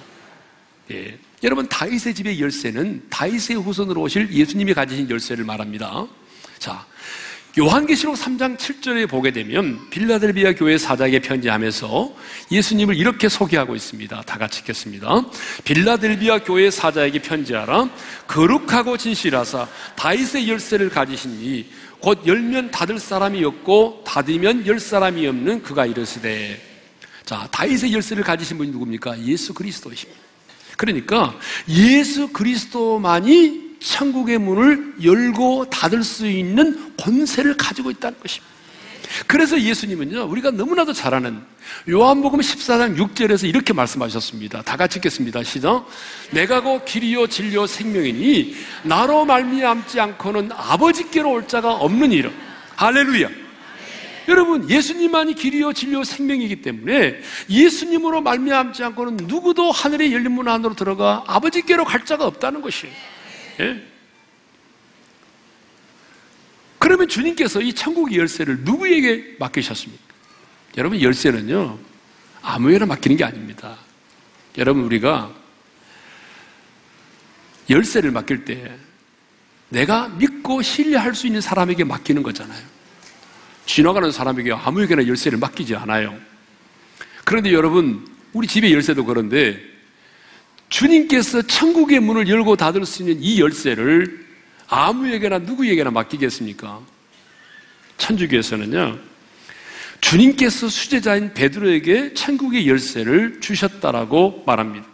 [0.90, 1.18] 예.
[1.42, 6.06] 여러분 다윗의 집의 열쇠는 다윗의 후손으로 오실 예수님이 가지신 열쇠를 말합니다.
[6.58, 6.84] 자,
[7.58, 12.14] 요한계시록 3장 7절에 보게 되면 빌라델비아 교회 사장에게 편지하면서
[12.52, 14.22] 예수님을 이렇게 소개하고 있습니다.
[14.22, 15.24] 다 같이 읽겠습니다.
[15.64, 17.88] 빌라델비아 교회 사자에게 편지하라.
[18.26, 19.66] 거룩하고 진실하사
[19.96, 26.60] 다윗의 열쇠를 가지신 이곧 열면 닫을 사람이 없고 닫으면 열 사람이 없는 그가 이르시되
[27.24, 29.24] 자 다윗의 열쇠를 가지신 분이 누굽니까?
[29.24, 30.20] 예수 그리스도이십니다.
[30.76, 31.34] 그러니까
[31.70, 38.56] 예수 그리스도만이 천국의 문을 열고 닫을 수 있는 권세를 가지고 있다는 것입니다.
[39.28, 41.40] 그래서 예수님은요, 우리가 너무나도 잘 아는
[41.88, 44.62] 요한복음 14장 6절에서 이렇게 말씀하셨습니다.
[44.62, 45.44] 다 같이 읽겠습니다.
[45.44, 45.86] 시작.
[46.32, 52.32] 내가 고 길이요 진리요 생명이니 나로 말미암지 않고는 아버지께로 올 자가 없는 이름.
[52.74, 53.28] 할렐루야.
[54.28, 61.22] 여러분, 예수님만이 길이요 진리요 생명이기 때문에 예수님으로 말미암지 않고는 누구도 하늘의 열린 문 안으로 들어가
[61.28, 63.15] 아버지께로 갈 자가 없다는 것이에요.
[63.60, 63.82] 예?
[66.78, 70.04] 그러면 주님께서 이 천국의 열쇠를 누구에게 맡기셨습니까?
[70.76, 71.78] 여러분, 열쇠는요,
[72.42, 73.76] 아무에나 맡기는 게 아닙니다.
[74.58, 75.34] 여러분, 우리가
[77.68, 78.76] 열쇠를 맡길 때
[79.68, 82.62] 내가 믿고 신뢰할 수 있는 사람에게 맡기는 거잖아요.
[83.64, 86.16] 지나가는 사람에게 아무에게나 열쇠를 맡기지 않아요.
[87.24, 89.60] 그런데 여러분, 우리 집의 열쇠도 그런데
[90.68, 94.26] 주님께서 천국의 문을 열고 닫을 수 있는 이 열쇠를
[94.68, 96.80] 아무에게나 누구에게나 맡기겠습니까?
[97.98, 98.98] 천주교에서는요.
[100.00, 104.86] 주님께서 수제자인 베드로에게 천국의 열쇠를 주셨다라고 말합니다.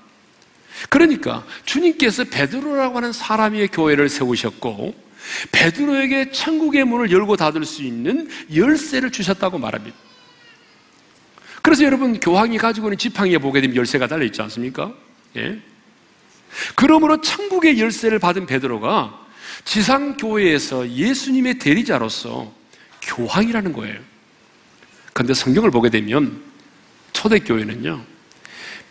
[0.88, 4.94] 그러니까 주님께서 베드로라고 하는 사람의 교회를 세우셨고
[5.52, 9.96] 베드로에게 천국의 문을 열고 닫을 수 있는 열쇠를 주셨다고 말합니다.
[11.62, 14.92] 그래서 여러분 교황이 가지고 있는 지팡이에 보게 되면 열쇠가 달려 있지 않습니까?
[15.37, 15.61] 예?
[16.75, 19.27] 그러므로 천국의 열쇠를 받은 베드로가
[19.64, 22.53] 지상교회에서 예수님의 대리자로서
[23.03, 24.01] 교황이라는 거예요.
[25.12, 26.42] 그런데 성경을 보게 되면
[27.12, 28.05] 초대교회는요,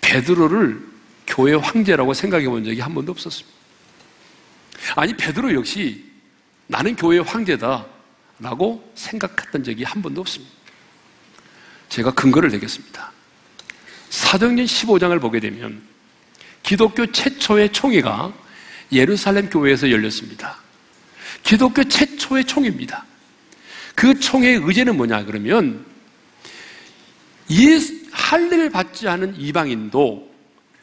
[0.01, 0.81] 베드로를
[1.27, 3.57] 교회 황제라고 생각해 본 적이 한 번도 없었습니다.
[4.95, 6.05] 아니, 베드로 역시
[6.67, 7.85] 나는 교회 황제다
[8.39, 10.53] 라고 생각했던 적이 한 번도 없습니다.
[11.89, 13.11] 제가 근거를 대겠습니다.
[14.09, 15.81] 사도행전 15장을 보게 되면
[16.63, 18.33] 기독교 최초의 총회가
[18.91, 20.57] 예루살렘 교회에서 열렸습니다.
[21.43, 23.05] 기독교 최초의 총회입니다.
[23.95, 25.85] 그 총회의 의제는 뭐냐 그러면
[27.49, 30.31] 예수, 할례를 받지 않은 이방인도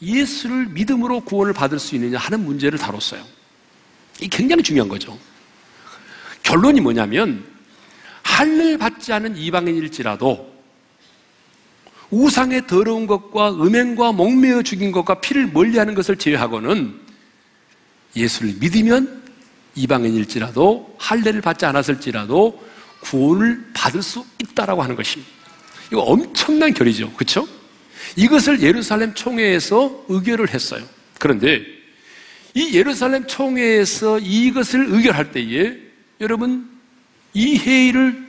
[0.01, 3.25] 예수를 믿음으로 구원을 받을 수 있느냐 하는 문제를 다뤘어요.
[4.21, 5.19] 이 굉장히 중요한 거죠.
[6.43, 7.45] 결론이 뭐냐면
[8.23, 10.58] 할례를 받지 않은 이방인일지라도
[12.11, 16.95] 우상의 더러운 것과 음행과 목매어 죽인 것과 피를 멀리하는 것을 제외하고는
[18.17, 19.23] 예수를 믿으면
[19.75, 22.69] 이방인일지라도 할례를 받지 않았을지라도
[23.01, 25.31] 구원을 받을 수 있다라고 하는 것입니다.
[25.93, 27.13] 이거 엄청난 결이죠.
[27.13, 27.47] 그렇죠?
[28.17, 30.85] 이것을 예루살렘 총회에서 의결을 했어요.
[31.19, 31.63] 그런데
[32.55, 35.77] 이 예루살렘 총회에서 이것을 의결할 때에
[36.21, 36.69] 여러분
[37.35, 38.27] 이 회의를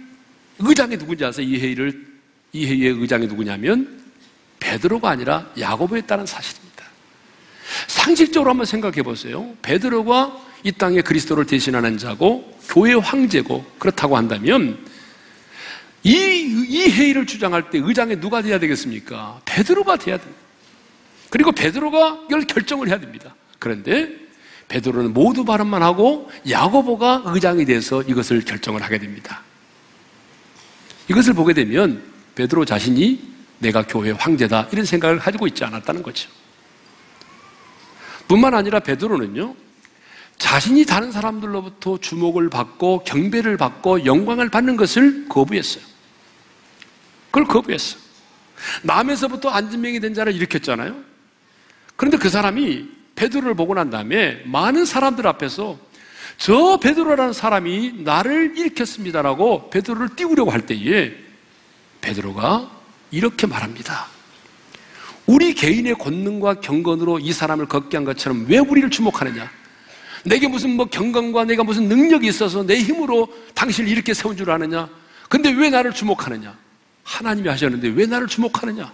[0.60, 1.48] 의장이 누군지 아세요?
[1.48, 2.09] 이 회의를
[2.52, 4.00] 이 회의의 의장이 누구냐면
[4.60, 6.86] 베드로가 아니라 야고보였다는 사실입니다.
[7.88, 9.56] 상식적으로 한번 생각해 보세요.
[9.62, 14.86] 베드로가 이 땅에 그리스도를 대신하는 자고 교회 황제고 그렇다고 한다면
[16.04, 19.42] 이, 이 회의를 주장할 때 의장이 누가 돼야 되겠습니까?
[19.46, 20.40] 베드로가 돼야 됩니다.
[21.30, 23.36] 그리고 베드로가 이걸 결정을 해야 됩니다.
[23.60, 24.10] 그런데
[24.68, 29.44] 베드로는 모두 발언만 하고 야고보가 의장이 돼서 이것을 결정을 하게 됩니다.
[31.10, 32.04] 이것을 보게 되면
[32.40, 33.20] 베드로 자신이
[33.58, 36.30] 내가 교회 황제다 이런 생각을 가지고 있지 않았다는 거죠.
[38.30, 39.56] 뿐만 아니라 베드로는요.
[40.38, 45.84] 자신이 다른 사람들로부터 주목을 받고 경배를 받고 영광을 받는 것을 거부했어요.
[47.26, 47.98] 그걸 거부했어.
[48.84, 50.96] 남에서부터 안진명이 된 자를 일으켰잖아요.
[51.98, 55.78] 그런데 그 사람이 베드로를 보고 난 다음에 많은 사람들 앞에서
[56.38, 61.29] 저 베드로라는 사람이 나를 일으켰습니다라고 베드로를 띄우려고 할 때에
[62.02, 62.70] 베드로가
[63.12, 64.08] 이렇게 말합니다.
[65.26, 69.50] 우리 개인의 권능과 경건으로 이 사람을 걷게 한 것처럼 왜 우리를 주목하느냐?
[70.26, 74.90] 내게 무슨 뭐 경건과 내가 무슨 능력이 있어서 내 힘으로 당신을 이렇게 세운 줄 아느냐?
[75.30, 76.58] 근데 왜 나를 주목하느냐?
[77.04, 78.92] 하나님이 하셨는데 왜 나를 주목하느냐?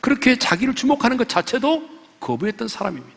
[0.00, 1.88] 그렇게 자기를 주목하는 것 자체도
[2.20, 3.16] 거부했던 사람입니다.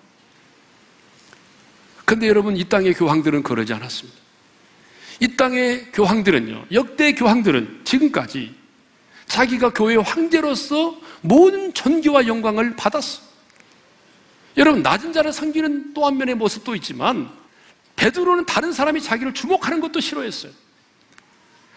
[2.03, 4.19] 근데 여러분, 이 땅의 교황들은 그러지 않았습니다.
[5.19, 8.55] 이 땅의 교황들은요, 역대 교황들은 지금까지
[9.29, 13.21] 자기가 교회 황제로서 모든 존귀와 영광을 받았어.
[14.57, 17.29] 여러분 낮은 자를 섬기는 또 한 면의 모습도 있지만
[17.95, 20.51] 베드로는 다른 사람이 자기를 주목하는 것도 싫어했어요.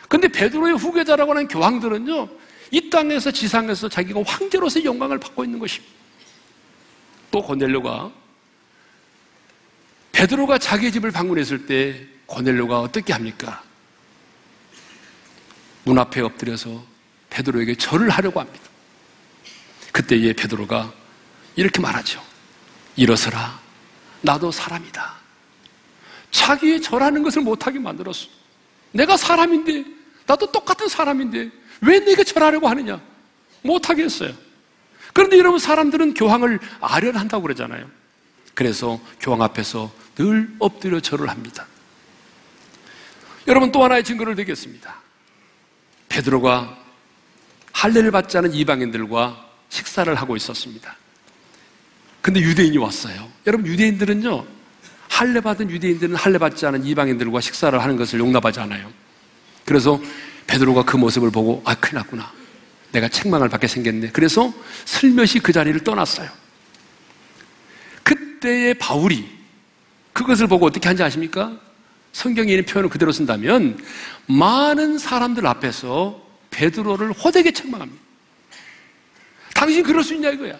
[0.08, 2.28] 근데 베드로의 후계자라고 하는 교황들은요,
[2.70, 5.92] 이 땅에서 지상에서 자기가 황제로서의 영광을 받고 있는 것입니다.
[7.30, 8.10] 또 고넬료가
[10.12, 13.62] 베드로가 자기 집을 방문했을 때 고넬료가 어떻게 합니까?
[15.84, 16.91] 문 앞에 엎드려서
[17.32, 18.60] 베드로에게 절을 하려고 합니다.
[19.90, 20.92] 그때 에 베드로가
[21.56, 22.22] 이렇게 말하죠.
[22.96, 23.60] 일어서라.
[24.20, 25.14] 나도 사람이다.
[26.30, 28.28] 자기의 절하는 것을 못하게 만들었어.
[28.92, 29.84] 내가 사람인데,
[30.26, 33.00] 나도 똑같은 사람인데, 왜 내게 절하려고 하느냐?
[33.62, 34.32] 못하게 했어요.
[35.12, 37.90] 그런데 여러분, 사람들은 교황을 아련한다고 그러잖아요.
[38.54, 41.66] 그래서 교황 앞에서 늘 엎드려 절을 합니다.
[43.46, 44.94] 여러분, 또 하나의 증거를 드리겠습니다.
[46.08, 46.81] 베드로가
[47.72, 50.96] 할례를 받지 않은 이방인들과 식사를 하고 있었습니다.
[52.20, 53.28] 근데 유대인이 왔어요.
[53.46, 54.46] 여러분 유대인들은요
[55.08, 58.90] 할례 받은 유대인들은 할례 받지 않은 이방인들과 식사를 하는 것을 용납하지 않아요.
[59.64, 60.00] 그래서
[60.46, 62.32] 베드로가 그 모습을 보고 아 큰일 났구나.
[62.92, 64.10] 내가 책망을 받게 생겼네.
[64.12, 64.52] 그래서
[64.84, 66.28] 슬며시 그 자리를 떠났어요.
[68.02, 69.28] 그때의 바울이
[70.12, 71.58] 그것을 보고 어떻게 한지 아십니까?
[72.12, 73.82] 성경에 있는 표현을 그대로 쓴다면
[74.26, 76.21] 많은 사람들 앞에서
[76.52, 78.00] 베드로를 호되게 책망합니다.
[79.54, 80.56] 당신 그럴 수 있냐 이거야.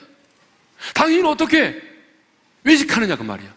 [0.95, 1.81] 당신은 어떻게
[2.65, 3.55] 외식하느냐 그 말이야.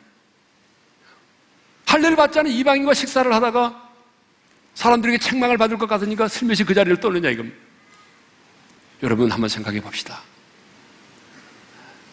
[1.87, 3.91] 할례를 받지 않은 이방인과 식사를 하다가
[4.75, 7.57] 사람들에게 책망을 받을 것 같으니까 슬며시 그 자리를 떠느냐 이겁니다.
[9.01, 10.21] 여러분 한번 생각해 봅시다.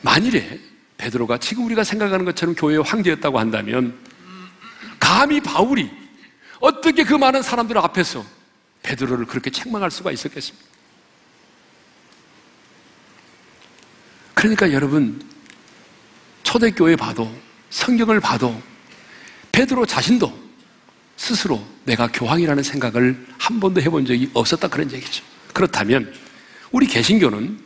[0.02, 0.60] 만일에
[0.98, 3.98] 베드로가 지금 우리가 생각하는 것처럼 교회의 황제였다고 한다면
[5.00, 5.90] 감히 바울이
[6.60, 8.24] 어떻게 그 많은 사람들 앞에서
[8.82, 10.66] 베드로를 그렇게 책망할 수가 있었겠습니까?
[14.34, 15.22] 그러니까 여러분
[16.42, 17.32] 초대교회 봐도
[17.70, 18.60] 성경을 봐도
[19.52, 20.42] 베드로 자신도
[21.16, 25.22] 스스로 내가 교황이라는 생각을 한 번도 해본 적이 없었다 그런 얘기죠.
[25.52, 26.12] 그렇다면
[26.72, 27.60] 우리 개신교는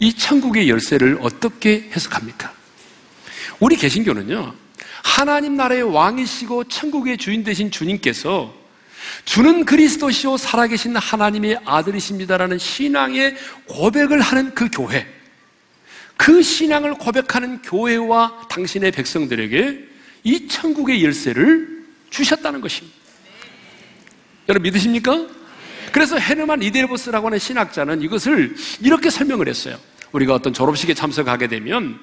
[0.00, 2.52] 이 천국의 열쇠를 어떻게 해석합니까?
[3.60, 4.54] 우리 개신교는요,
[5.02, 8.54] 하나님 나라의 왕이시고 천국의 주인 되신 주님께서
[9.24, 13.36] 주는 그리스도시오 살아계신 하나님의 아들이십니다라는 신앙의
[13.66, 15.06] 고백을 하는 그 교회,
[16.16, 19.88] 그 신앙을 고백하는 교회와 당신의 백성들에게
[20.24, 22.96] 이 천국의 열쇠를 주셨다는 것입니다.
[24.48, 25.26] 여러분 믿으십니까?
[25.92, 29.78] 그래서 헤르만 이데르보스라고 하는 신학자는 이것을 이렇게 설명을 했어요.
[30.12, 31.98] 우리가 어떤 졸업식에 참석하게 되면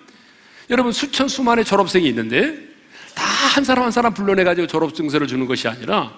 [0.69, 2.57] 여러분 수천 수만의 졸업생이 있는데
[3.15, 6.13] 다 한 사람 한 사람 불러내 가지고 졸업 증서를 주는 것이 아니라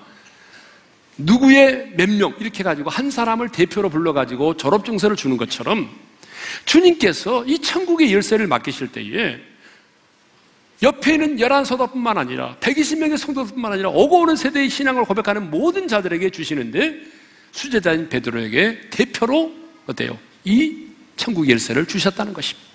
[1.25, 5.89] 누구의 몇 명 이렇게 해가지고 한 사람을 대표로 불러가지고 졸업 증서를 주는 것처럼
[6.65, 9.39] 주님께서 이 천국의 열쇠를 맡기실 때에
[10.83, 16.31] 옆에 있는 열한 서도뿐만 아니라 120명의 성도뿐만 아니라 오고 오는 세대의 신앙을 고백하는 모든 자들에게
[16.31, 17.01] 주시는데
[17.51, 19.53] 수제자인 베드로에게 대표로
[19.85, 20.17] 어때요?
[20.43, 22.70] 이 천국의 열쇠를 주셨다는 것입니다.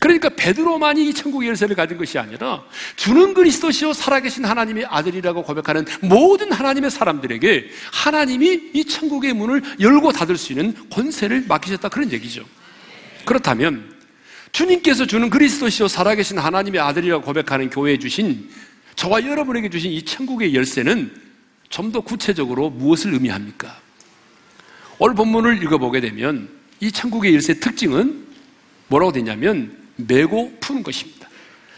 [0.00, 2.64] 그러니까 베드로만이 이 천국의 열쇠를 가진 것이 아니라
[2.96, 10.36] 주는 그리스도시요 살아계신 하나님의 아들이라고 고백하는 모든 하나님의 사람들에게 하나님이 이 천국의 문을 열고 닫을
[10.36, 12.44] 수 있는 권세를 맡기셨다 그런 얘기죠.
[13.24, 13.92] 그렇다면
[14.52, 18.50] 주님께서 주는 그리스도시요 살아계신 하나님의 아들이라고 고백하는 교회에 주신
[18.96, 21.32] 저와 여러분에게 주신 이 천국의 열쇠는
[21.72, 23.80] 좀 더 구체적으로 무엇을 의미합니까?
[24.98, 26.48] 오늘 본문을 읽어보게 되면
[26.80, 28.26] 이 천국의 열쇠 특징은
[28.88, 31.28] 뭐라고 되냐면 메고 푸는 것입니다.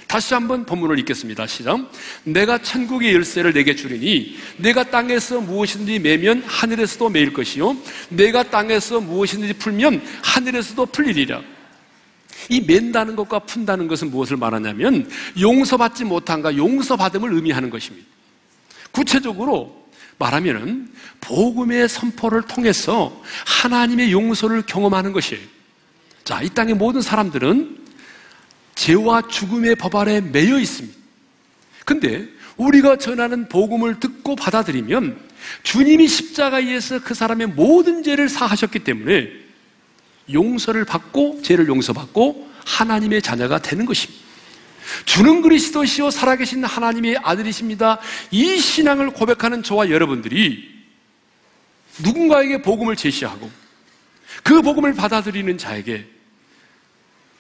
[0.07, 1.46] 다시 한번 본문을 읽겠습니다.
[1.46, 1.90] 시작.
[2.22, 7.77] 내가 천국의 열쇠를 내게 주리니 내가 땅에서 무엇이든지 매면 하늘에서도 매일 것이요
[8.11, 11.43] 내가 땅에서 무엇이든지 풀면 하늘에서도 풀리리라.
[12.49, 15.11] 이 맨다는 것과 푼다는 것은 무엇을 말하냐면
[15.41, 18.07] 용서받지 못한가 용서받음을 의미하는 것입니다.
[18.93, 19.84] 구체적으로
[20.18, 25.43] 말하면은 복음의 선포를 통해서 하나님의 용서를 경험하는 것이에요.
[26.22, 27.84] 자, 이 땅의 모든 사람들은
[28.75, 30.99] 죄와 죽음의 법 아래 매여 있습니다.
[31.85, 35.18] 근데 우리가 전하는 복음을 듣고 받아들이면
[35.62, 39.29] 주님이 십자가에서 그 사람의 모든 죄를 사하셨기 때문에
[40.33, 44.25] 용서를 받고 죄를 용서받고 하나님의 자녀가 되는 것입니다.
[45.05, 47.99] 주는 그리스도시요 살아계신 하나님의 아들이십니다.
[48.31, 50.72] 이 신앙을 고백하는 저와 여러분들이
[52.03, 53.51] 누군가에게 복음을 제시하고
[54.43, 56.07] 그 복음을 받아들이는 자에게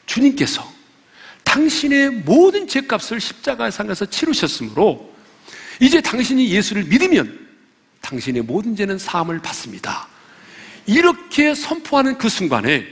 [0.06, 0.73] 주님께서
[1.54, 5.14] 당신의 모든 죄값을 십자가에 상에서 치르셨으므로
[5.78, 7.46] 이제 당신이 예수를 믿으면
[8.00, 10.08] 당신의 모든 죄는 사함을 받습니다.
[10.84, 12.84] 이렇게 선포하는 그 순간에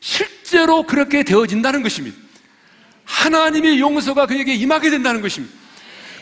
[0.00, 2.14] 실제로 그렇게 되어진다는 것입니다.
[3.04, 5.54] 하나님의 용서가 그에게 임하게 된다는 것입니다.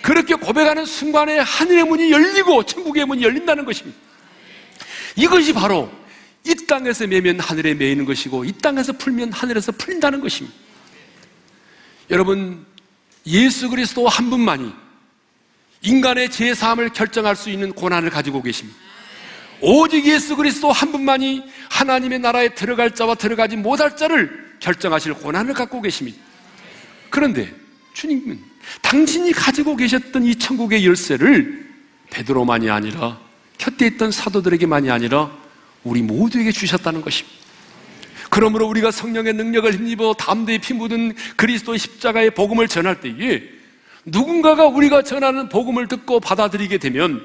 [0.03, 3.99] 그렇게 고백하는 순간에 하늘의 문이 열리고 천국의 문이 열린다는 것입니다.
[5.17, 5.91] 이것이 바로
[6.45, 10.66] 이 땅에서 매면 하늘에 매이는 것이고 이 땅에서 풀면 하늘에서 풀린다는 것입니다.
[12.11, 12.65] 여러분,
[13.27, 14.73] 예수 그리스도 한 분만이
[15.83, 18.79] 인간의 죄사함을 결정할 수 있는 고난을 가지고 계십니다.
[19.61, 25.81] 오직 예수 그리스도 한 분만이 하나님의 나라에 들어갈 자와 들어가지 못할 자를 결정하실 고난을 갖고
[25.81, 26.19] 계십니다.
[27.11, 27.53] 그런데
[27.95, 28.39] 주님은
[28.83, 31.67] 당신이 가지고 계셨던 이 천국의 열쇠를
[32.11, 33.19] 베드로만이 아니라
[33.59, 35.31] 곁에 있던 사도들에게만이 아니라
[35.83, 37.46] 우리 모두에게 주셨다는 것입니다.
[38.37, 43.41] 그러므로 우리가 성령의 능력을 힘입어 담대히 피 묻은 그리스도의 십자가의 복음을 전할 때에
[44.05, 47.24] 누군가가 우리가 전하는 복음을 듣고 받아들이게 되면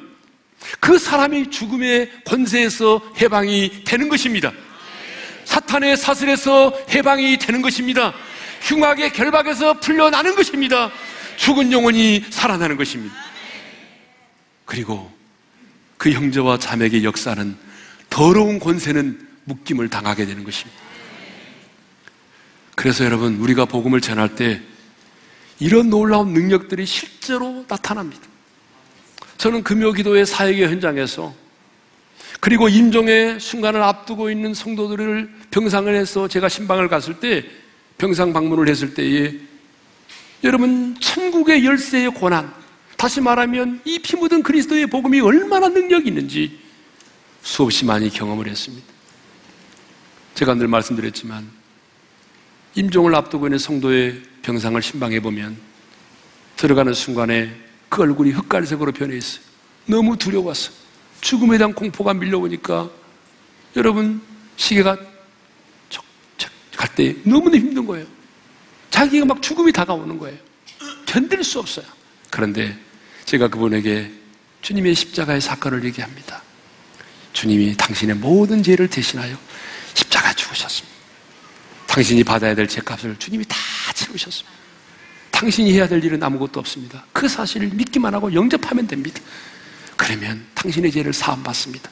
[0.80, 4.53] 그 사람이 죽음의 권세에서 해방이 되는 것입니다.
[5.43, 8.14] 사탄의 사슬에서 해방이 되는 것입니다.
[8.62, 10.91] 흉악의 결박에서 풀려나는 것입니다.
[11.36, 13.14] 죽은 영혼이 살아나는 것입니다.
[14.64, 15.12] 그리고
[15.97, 17.57] 그 형제와 자매의 역사는
[18.09, 20.91] 더러운 권세는 묶임을 당하게 되는 것입니다.
[22.82, 24.60] 그래서 여러분, 우리가 복음을 전할 때
[25.60, 28.24] 이런 놀라운 능력들이 실제로 나타납니다.
[29.38, 31.32] 저는 금요 기도의 사역의 현장에서
[32.40, 37.46] 그리고 임종의 순간을 앞두고 있는 성도들을 병상을 해서 제가 신방을 갔을 때
[38.00, 39.36] 병상 방문을 했을 때에
[40.44, 42.52] 여러분 천국의 열쇠의 고난
[42.98, 46.58] 다시 말하면 이 피 묻은 그리스도의 복음이 얼마나 능력이 있는지
[47.44, 48.88] 수없이 많이 경험을 했습니다.
[50.34, 51.61] 제가 늘 말씀드렸지만
[52.76, 55.58] 임종을 앞두고 있는 성도의 병상을 신방해 보면
[56.56, 57.54] 들어가는 순간에
[57.90, 59.44] 그 얼굴이 흑갈색으로 변해 있어요.
[59.86, 60.76] 너무 두려웠어요.
[61.22, 62.90] 죽음에 대한 공포가 밀려오니까
[63.76, 64.22] 여러분
[64.56, 64.98] 시계가
[66.78, 68.06] 갈때 너무나 힘든 거예요.
[68.90, 70.38] 자기가 막 죽음이 다가오는 거예요.
[71.06, 71.86] 견딜 수 없어요.
[72.30, 72.78] 그런데
[73.26, 74.12] 제가 그분에게
[74.62, 76.42] 주님의 십자가의 사건을 얘기합니다.
[77.34, 79.38] 주님이 당신의 모든 죄를 대신하여
[79.94, 80.91] 십자가에 죽으셨습니다.
[81.92, 83.58] 당신이 받아야 될 죄값을 주님이 다
[83.94, 84.50] 채우셨습니다.
[85.30, 87.04] 당신이 해야 될 일은 아무것도 없습니다.
[87.12, 89.20] 그 사실을 믿기만 하고 영접하면 됩니다.
[89.98, 91.89] 그러면 당신의 죄를 사함받습니다.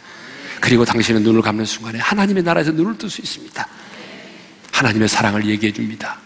[0.61, 3.67] 그리고 당신은 눈을 감는 순간에 하나님의 나라에서 눈을 뜰 수 있습니다.
[4.71, 6.17] 하나님의 사랑을 얘기해 줍니다.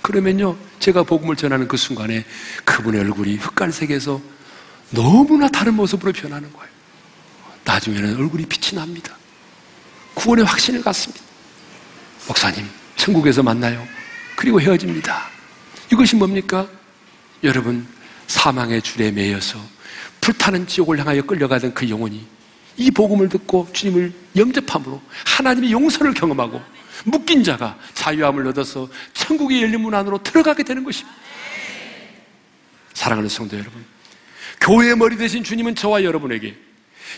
[0.00, 2.24] 그러면요, 제가 복음을 전하는 그 순간에
[2.64, 4.22] 그분의 얼굴이 흑갈색에서
[4.90, 6.72] 너무나 다른 모습으로 변하는 거예요.
[7.64, 9.14] 나중에는 얼굴이 빛이 납니다.
[10.14, 11.22] 구원의 확신을 갖습니다.
[12.26, 12.77] 목사님,
[13.08, 13.86] 천국에서 만나요.
[14.36, 15.30] 그리고 헤어집니다.
[15.90, 16.68] 이것이 뭡니까?
[17.42, 17.86] 여러분,
[18.26, 19.58] 사망의 줄에 매여서
[20.20, 22.26] 불타는 지옥을 향하여 끌려가던 그 영혼이
[22.76, 26.60] 이 복음을 듣고 주님을 영접함으로 하나님의 용서를 경험하고
[27.04, 31.16] 묶인 자가 자유함을 얻어서 천국의 열린 문 안으로 들어가게 되는 것입니다.
[32.92, 33.84] 사랑하는 성도 여러분,
[34.60, 36.54] 교회의 머리 대신 주님은 저와 여러분에게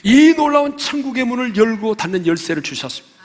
[0.04, 3.20] 이 놀라운 천국의 문을 열고 닫는 열쇠를 주셨습니다.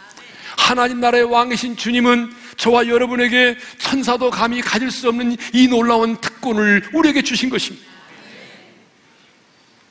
[0.58, 7.22] 하나님 나라의 왕이신 주님은 저와 여러분에게 천사도 감히 가질 수 없는 이 놀라운 특권을 우리에게
[7.22, 7.86] 주신 것입니다.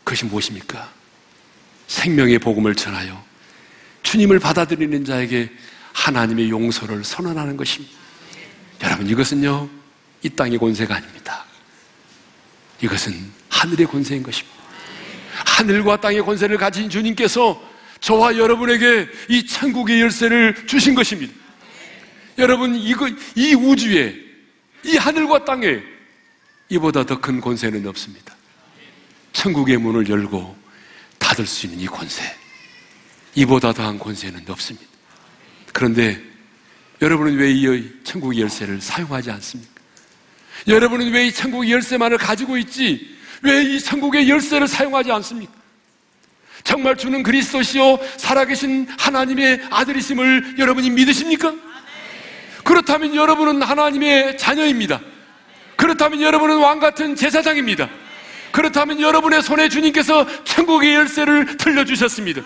[0.02, 0.92] 그것이 무엇입니까?
[1.86, 3.22] 생명의 복음을 전하여
[4.02, 5.50] 주님을 받아들이는 자에게
[5.92, 7.94] 하나님의 용서를 선언하는 것입니다.
[8.82, 9.68] 여러분, 이것은요,
[10.22, 11.44] 이 땅의 권세가 아닙니다.
[12.80, 13.14] 이것은
[13.48, 14.54] 하늘의 권세인 것입니다.
[15.46, 17.60] 하늘과 땅의 권세를 가진 주님께서
[18.00, 21.32] 저와 여러분에게 이 천국의 열쇠를 주신 것입니다.
[22.38, 24.14] 여러분, 이거, 이 우주에,
[24.84, 25.80] 이 하늘과 땅에
[26.68, 28.34] 이보다 더 큰 권세는 없습니다.
[29.32, 30.56] 천국의 문을 열고
[31.18, 32.22] 닫을 수 있는 이 권세.
[33.34, 34.86] 이보다 더한 권세는 없습니다.
[35.72, 36.20] 그런데
[37.02, 39.72] 여러분은 왜 이 천국의 열쇠를 사용하지 않습니까?
[40.68, 43.16] 여러분은 왜 이 천국의 열쇠만을 가지고 있지?
[43.42, 45.52] 왜 이 천국의 열쇠를 사용하지 않습니까?
[46.62, 51.54] 정말 주는 그리스도시요 살아계신 하나님의 아들이심을 여러분이 믿으십니까?
[52.64, 55.00] 그렇다면 여러분은 하나님의 자녀입니다.
[55.76, 57.88] 그렇다면 여러분은 왕 같은 제사장입니다.
[58.52, 62.42] 그렇다면 여러분의 손에 주님께서 천국의 열쇠를 들려주셨습니다.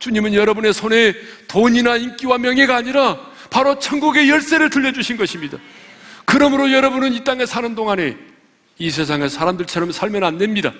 [0.00, 1.14] 주님은 여러분의 손에
[1.46, 3.18] 돈이나 인기와 명예가 아니라
[3.50, 5.58] 바로 천국의 열쇠를 들려주신 것입니다.
[6.24, 8.16] 그러므로 여러분은 이 땅에 사는 동안에
[8.78, 10.72] 이 세상의 사람들처럼 살면 안 됩니다.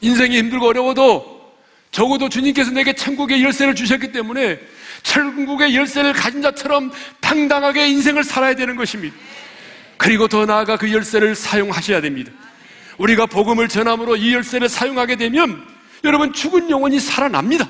[0.00, 1.54] 인생이 힘들고 어려워도
[1.90, 4.60] 적어도 주님께서 내게 천국의 열쇠를 주셨기 때문에
[5.04, 6.90] 천국의 열쇠를 가진 자처럼
[7.20, 9.14] 당당하게 인생을 살아야 되는 것입니다.
[9.96, 12.32] 그리고 더 나아가 그 열쇠를 사용하셔야 됩니다.
[12.98, 15.64] 우리가 복음을 전함으로 이 열쇠를 사용하게 되면
[16.02, 17.68] 여러분 죽은 영혼이 살아납니다.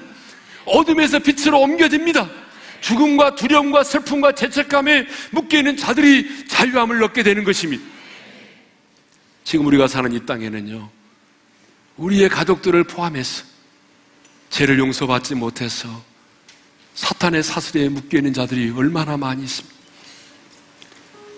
[0.65, 2.29] 어둠에서 빛으로 옮겨집니다.
[2.81, 7.83] 죽음과 두려움과 슬픔과 죄책감에 묶여 있는 자들이 자유함을 얻게 되는 것입니다.
[9.43, 10.91] 지금 우리가 사는 이 땅에는요,
[11.97, 13.45] 우리의 가족들을 포함해서
[14.51, 15.89] 죄를 용서받지 못해서
[16.95, 19.75] 사탄의 사슬에 묶여 있는 자들이 얼마나 많이 있습니다.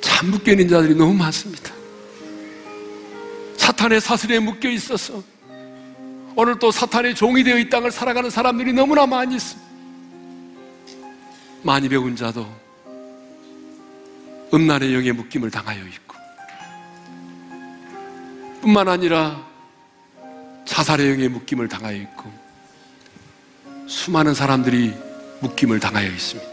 [0.03, 1.73] 참 묶여 있는 자들이 너무 많습니다.
[3.57, 5.23] 사탄의 사슬에 묶여 있어서
[6.37, 9.67] 오늘 또 사탄의 종이 되어 이 땅을 살아가는 사람들이 너무나 많이 있습니다.
[11.63, 12.47] 많이 배운 자도
[14.53, 16.15] 음란의 영에 묶임을 당하여 있고
[18.61, 19.45] 뿐만 아니라
[20.67, 22.31] 자살의 영에 묶임을 당하여 있고
[23.89, 25.06] 수많은 사람들이
[25.47, 26.51] 묶임을 당하여 있습니다.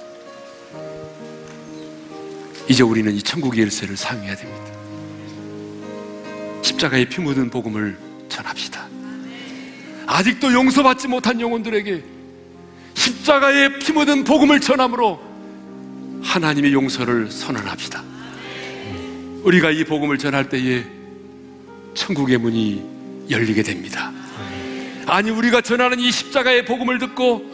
[2.70, 4.64] 이제 우리는 이 천국의 열쇠를 사용해야 됩니다.
[6.62, 7.98] 십자가에 피 묻은 복음을
[8.30, 8.88] 전합시다.
[10.06, 12.04] 아직도 용서받지 못한 영혼들에게
[12.94, 15.20] 십자가에 피 묻은 복음을 전함으로
[16.22, 18.04] 하나님의 용서를 선언합시다.
[19.44, 20.86] 우리가 이 복음을 전할 때에
[21.96, 22.84] 천국의 문이
[23.30, 24.12] 열리게 됩니다.
[25.06, 27.53] 아니, 우리가 전하는 이 십자가의 복음을 듣고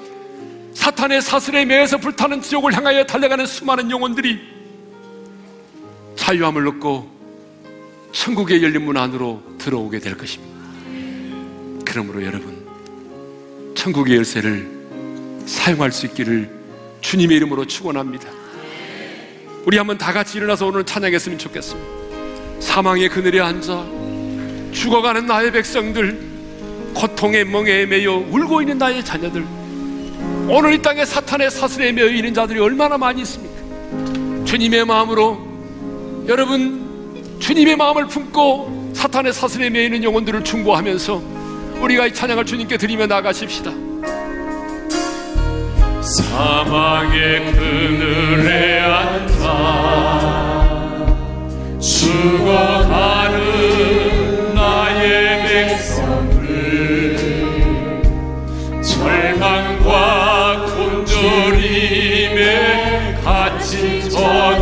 [0.80, 4.40] 사탄의 사슬에 매여서 불타는 지옥을 향하여 달려가는 수많은 영혼들이
[6.16, 7.20] 자유함을 얻고
[8.14, 10.58] 천국의 열린 문 안으로 들어오게 될 것입니다.
[11.84, 12.66] 그러므로 여러분,
[13.76, 14.70] 천국의 열쇠를
[15.46, 16.50] 사용할 수 있기를
[17.02, 18.30] 주님의 이름으로 축원합니다.
[19.66, 21.90] 우리 한번 다 같이 일어나서 오늘 찬양했으면 좋겠습니다.
[22.62, 23.86] 사망의 그늘에 앉아
[24.72, 26.22] 죽어가는 나의 백성들,
[26.94, 29.59] 고통의 멍에 매여 울고 있는 나의 자녀들,
[30.52, 33.54] 오늘 이 땅에 사탄의 사슬에 매여 있는 자들이 얼마나 많이 있습니까?
[34.46, 35.38] 주님의 마음으로
[36.28, 41.22] 여러분 주님의 마음을 품고 사탄의 사슬에 매여 있는 영혼들을 충고하면서
[41.82, 43.72] 우리가 이 찬양을 주님께 드리며 나가십시다.
[46.02, 50.20] 사망의 그늘에 앉아
[51.80, 53.40] 죽어가는
[64.30, 64.59] 같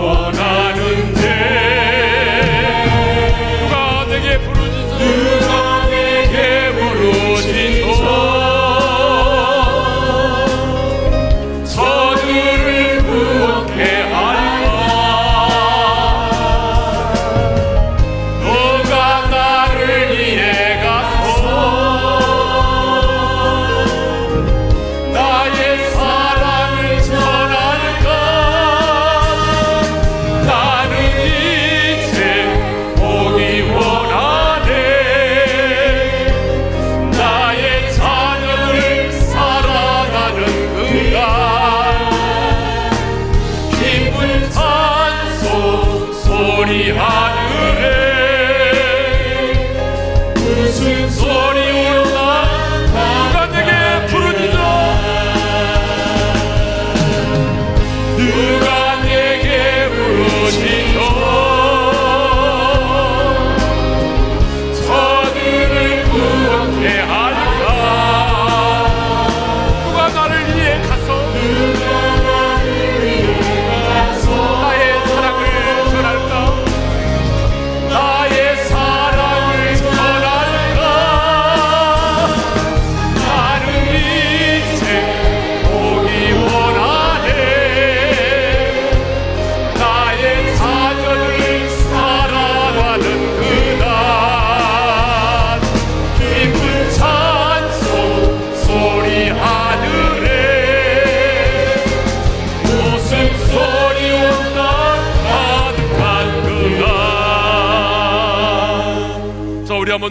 [0.00, 0.29] for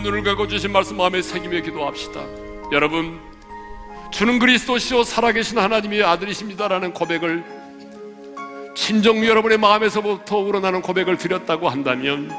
[0.09, 2.19] 눈을 감고 주신 말씀 마음에 새기며 기도합시다
[2.71, 3.19] 여러분
[4.11, 7.43] 주는 그리스도시요 살아계신 하나님의 아들이십니다라는 고백을
[8.75, 12.31] 진정 여러분의 마음에서부터 우러나는 고백을 드렸다고 한다면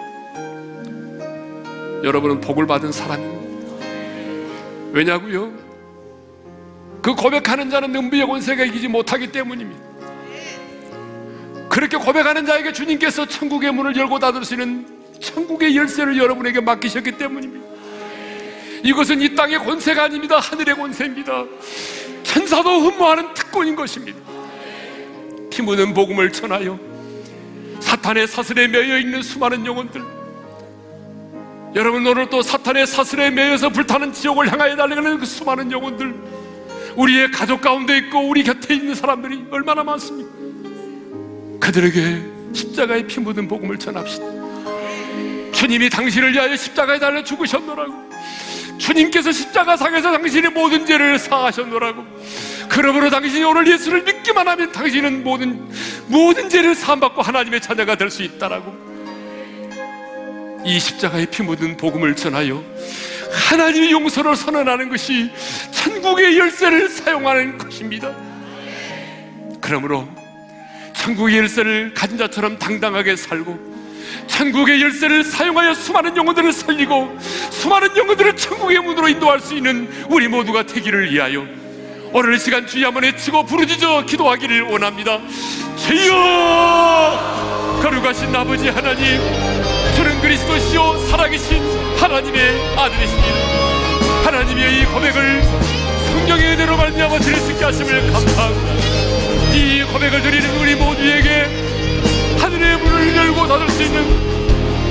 [2.03, 3.87] 여러분은 복을 받은 사람입니다
[4.93, 5.53] 왜냐고요?
[7.03, 9.81] 그 고백하는 자는 능비의 권세가 이기지 못하기 때문입니다.
[11.71, 17.67] 그렇게 고백하는 자에게 주님께서 천국의 문을 열고 닫을 수 있는 천국의 열쇠를 여러분에게 맡기셨기 때문입니다.
[18.83, 20.39] 이것은 이 땅의 권세가 아닙니다.
[20.39, 21.45] 하늘의 권세입니다.
[22.23, 24.19] 천사도 흠모하는 특권인 것입니다.
[25.51, 26.79] 피 묻은 복음을 전하여
[27.81, 30.03] 사탄의 사슬에 매여 있는 수많은 영혼들
[31.75, 36.15] 여러분 오늘 또 사탄의 사슬에 매여서 불타는 지옥을 향하여 달려가는 그 수많은 영혼들
[36.97, 40.31] 우리의 가족 가운데 있고 우리 곁에 있는 사람들이 얼마나 많습니까?
[41.61, 44.40] 그들에게 십자가에 피 묻은 복음을 전합시다.
[45.61, 48.11] 주님이 당신을 위하여 십자가에 달려 죽으셨노라고.
[48.79, 52.03] 주님께서 십자가상에서 당신의 모든 죄를 사하셨노라고.
[52.71, 55.69] 그러므로 당신이 오늘 예수를 믿기만 하면 당신은 모든
[56.07, 58.75] 모든 죄를 사함받고 하나님의 자녀가 될 수 있다라고.
[60.65, 62.65] 이 십자가에 피 묻은 복음을 전하여
[63.51, 65.31] 하나님의 용서를 선언하는 것이
[65.73, 68.11] 천국의 열쇠를 사용하는 것입니다.
[69.61, 70.09] 그러므로
[70.95, 73.70] 천국의 열쇠를 가진 자처럼 당당하게 살고
[74.27, 77.19] 천국의 열쇠를 사용하여 수많은 영혼들을 살리고
[77.51, 81.45] 수많은 영혼들을 천국의 문으로 인도할 수 있는 우리 모두가 되기를 위하여
[82.13, 85.21] 오늘 시간 주여 한번 외치고 부르짖어 기도하기를 원합니다.
[85.77, 87.81] 주여!
[87.83, 89.05] 거룩하신 아버지 하나님
[89.95, 91.63] 주는 그리스도시요 살아계신
[91.99, 93.31] 하나님의 아들이십니다
[94.25, 95.43] 하나님의 이 고백을
[96.13, 98.71] 성령의 은혜로 말미암아 드릴 수 있게 하심을 감사합니다.
[99.55, 101.47] 이 고백을 드리는 우리 모두에게
[102.39, 104.05] 하늘의 문을 열고 닫을 수 있는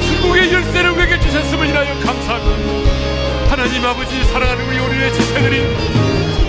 [0.02, 5.78] 천국의 열쇠를 우리에게 주셨음을 인하여 감사합니다 하나님 아버지 사랑하는 우리 오늘의 지체들이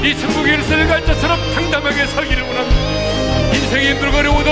[0.03, 4.51] 이 천국의 열쇠를 가진 자처럼 당당하게 살기를 원합니다 인생이 힘들고 어려워도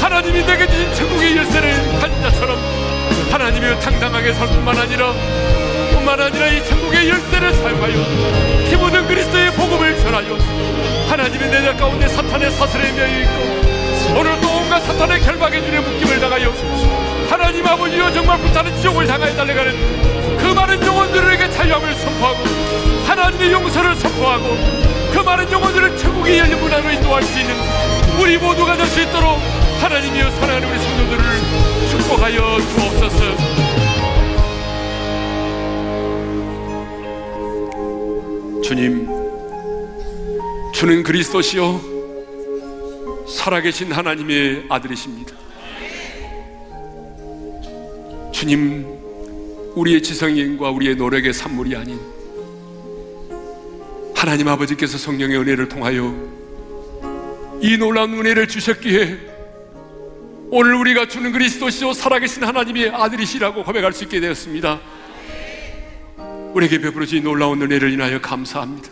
[0.00, 2.58] 하나님이 내게 주신 천국의 열쇠를 가진 자처럼
[3.30, 5.12] 하나님이 당당하게 살 뿐만 아니라
[5.94, 7.94] 뿐만 아니라 이 천국의 열쇠를 사용하여
[8.68, 10.36] 피 묻은 그리스도의 복음을 전하여
[11.08, 16.52] 하나님의 내자 가운데 사탄의 사슬에 매여 있고 오늘 또 온갖 사탄의 결박의 줄에 묶임을 당하여
[17.28, 22.38] 하나님 아버지여 정말 불타는 지옥을 향하여 달려가는 그 많은 영혼들에게 자유함을 선포하고
[23.06, 24.56] 하나님의 용서를 선포하고
[25.12, 27.54] 그 많은 영혼들을 천국의 열린 문 안으로 인도할 수 있는
[28.20, 29.38] 우리 모두가 될 수 있도록
[29.80, 31.24] 하나님이여 사랑하는 우리 성도들을
[31.90, 33.36] 축복하여 주옵소서.
[38.62, 39.06] 주님
[40.72, 41.95] 주는 그리스도시요
[43.46, 45.32] 살아계신 하나님의 아들이십니다.
[48.32, 48.84] 주님,
[49.76, 52.00] 우리의 지성인과 우리의 노력의 산물이 아닌
[54.16, 56.12] 하나님 아버지께서 성령의 은혜를 통하여
[57.62, 59.16] 이 놀라운 은혜를 주셨기에
[60.50, 64.80] 오늘 우리가 주는 그리스도시요 살아계신 하나님의 아들이시라고 고백할 수 있게 되었습니다.
[66.52, 68.90] 우리에게 베풀어진 놀라운 은혜를 인하여 감사합니다.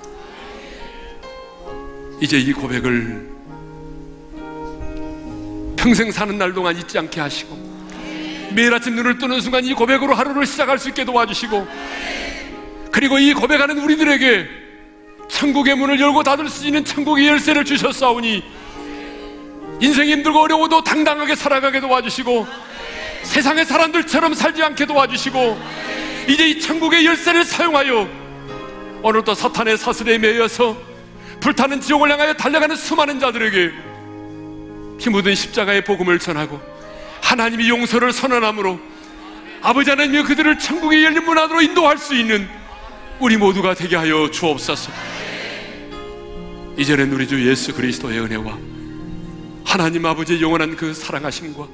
[2.21, 3.34] 이제 이 고백을
[5.85, 7.55] 평생 사는 날 동안 잊지 않게 하시고
[8.55, 11.69] 매일 아침 눈을 뜨는 순간 이 고백으로 하루를 시작할 수 있게 도와주시고
[12.91, 14.49] 그리고 이 고백하는 우리들에게
[15.29, 18.43] 천국의 문을 열고 닫을 수 있는 천국의 열쇠를 주셨사오니
[19.83, 22.47] 인생이 힘들고 어려워도 당당하게 살아가게 도와주시고
[23.25, 25.61] 세상의 사람들처럼 살지 않게 도와주시고
[26.29, 28.09] 이제 이 천국의 열쇠를 사용하여
[29.03, 30.79] 오늘도 사탄의 사슬에 매여서
[31.41, 33.94] 불타는 지옥을 향하여 달려가는 수많은 자들에게
[35.05, 36.59] 피 묻은 십자가의 복음을 전하고
[37.21, 38.81] 하나님이 용서를 선언함으로
[39.61, 42.49] 아버지 하나님이 그들을 천국의 열린 문 안으로 인도할 수 있는
[43.21, 44.91] 우리 모두가 되게 하여 주옵소서.
[46.79, 48.57] 이제는 우리 주 예수 그리스도의 은혜와
[49.67, 51.69] 하나님 아버지의 영원한 그 사랑하심과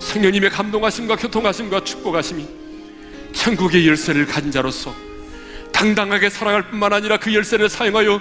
[0.00, 2.44] 성령님의 감동하심과 교통하심과 축복하심이
[3.34, 4.92] 천국의 열쇠를 가진 자로서
[5.72, 8.20] 당당하게 살아갈 뿐만 아니라 그 열쇠를 사용하여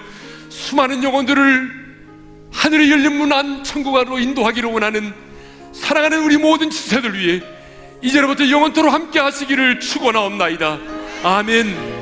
[0.49, 1.86] 수많은 영혼들을
[2.51, 5.13] 하늘의 열린 문 안 천국 안으로 인도하기를 원하는
[5.73, 7.41] 사랑하는 우리 모든 지체들 위해
[8.01, 10.79] 이제로부터 영원토록 함께 하시기를 축원하옵나이다.
[11.23, 11.96] 아멘.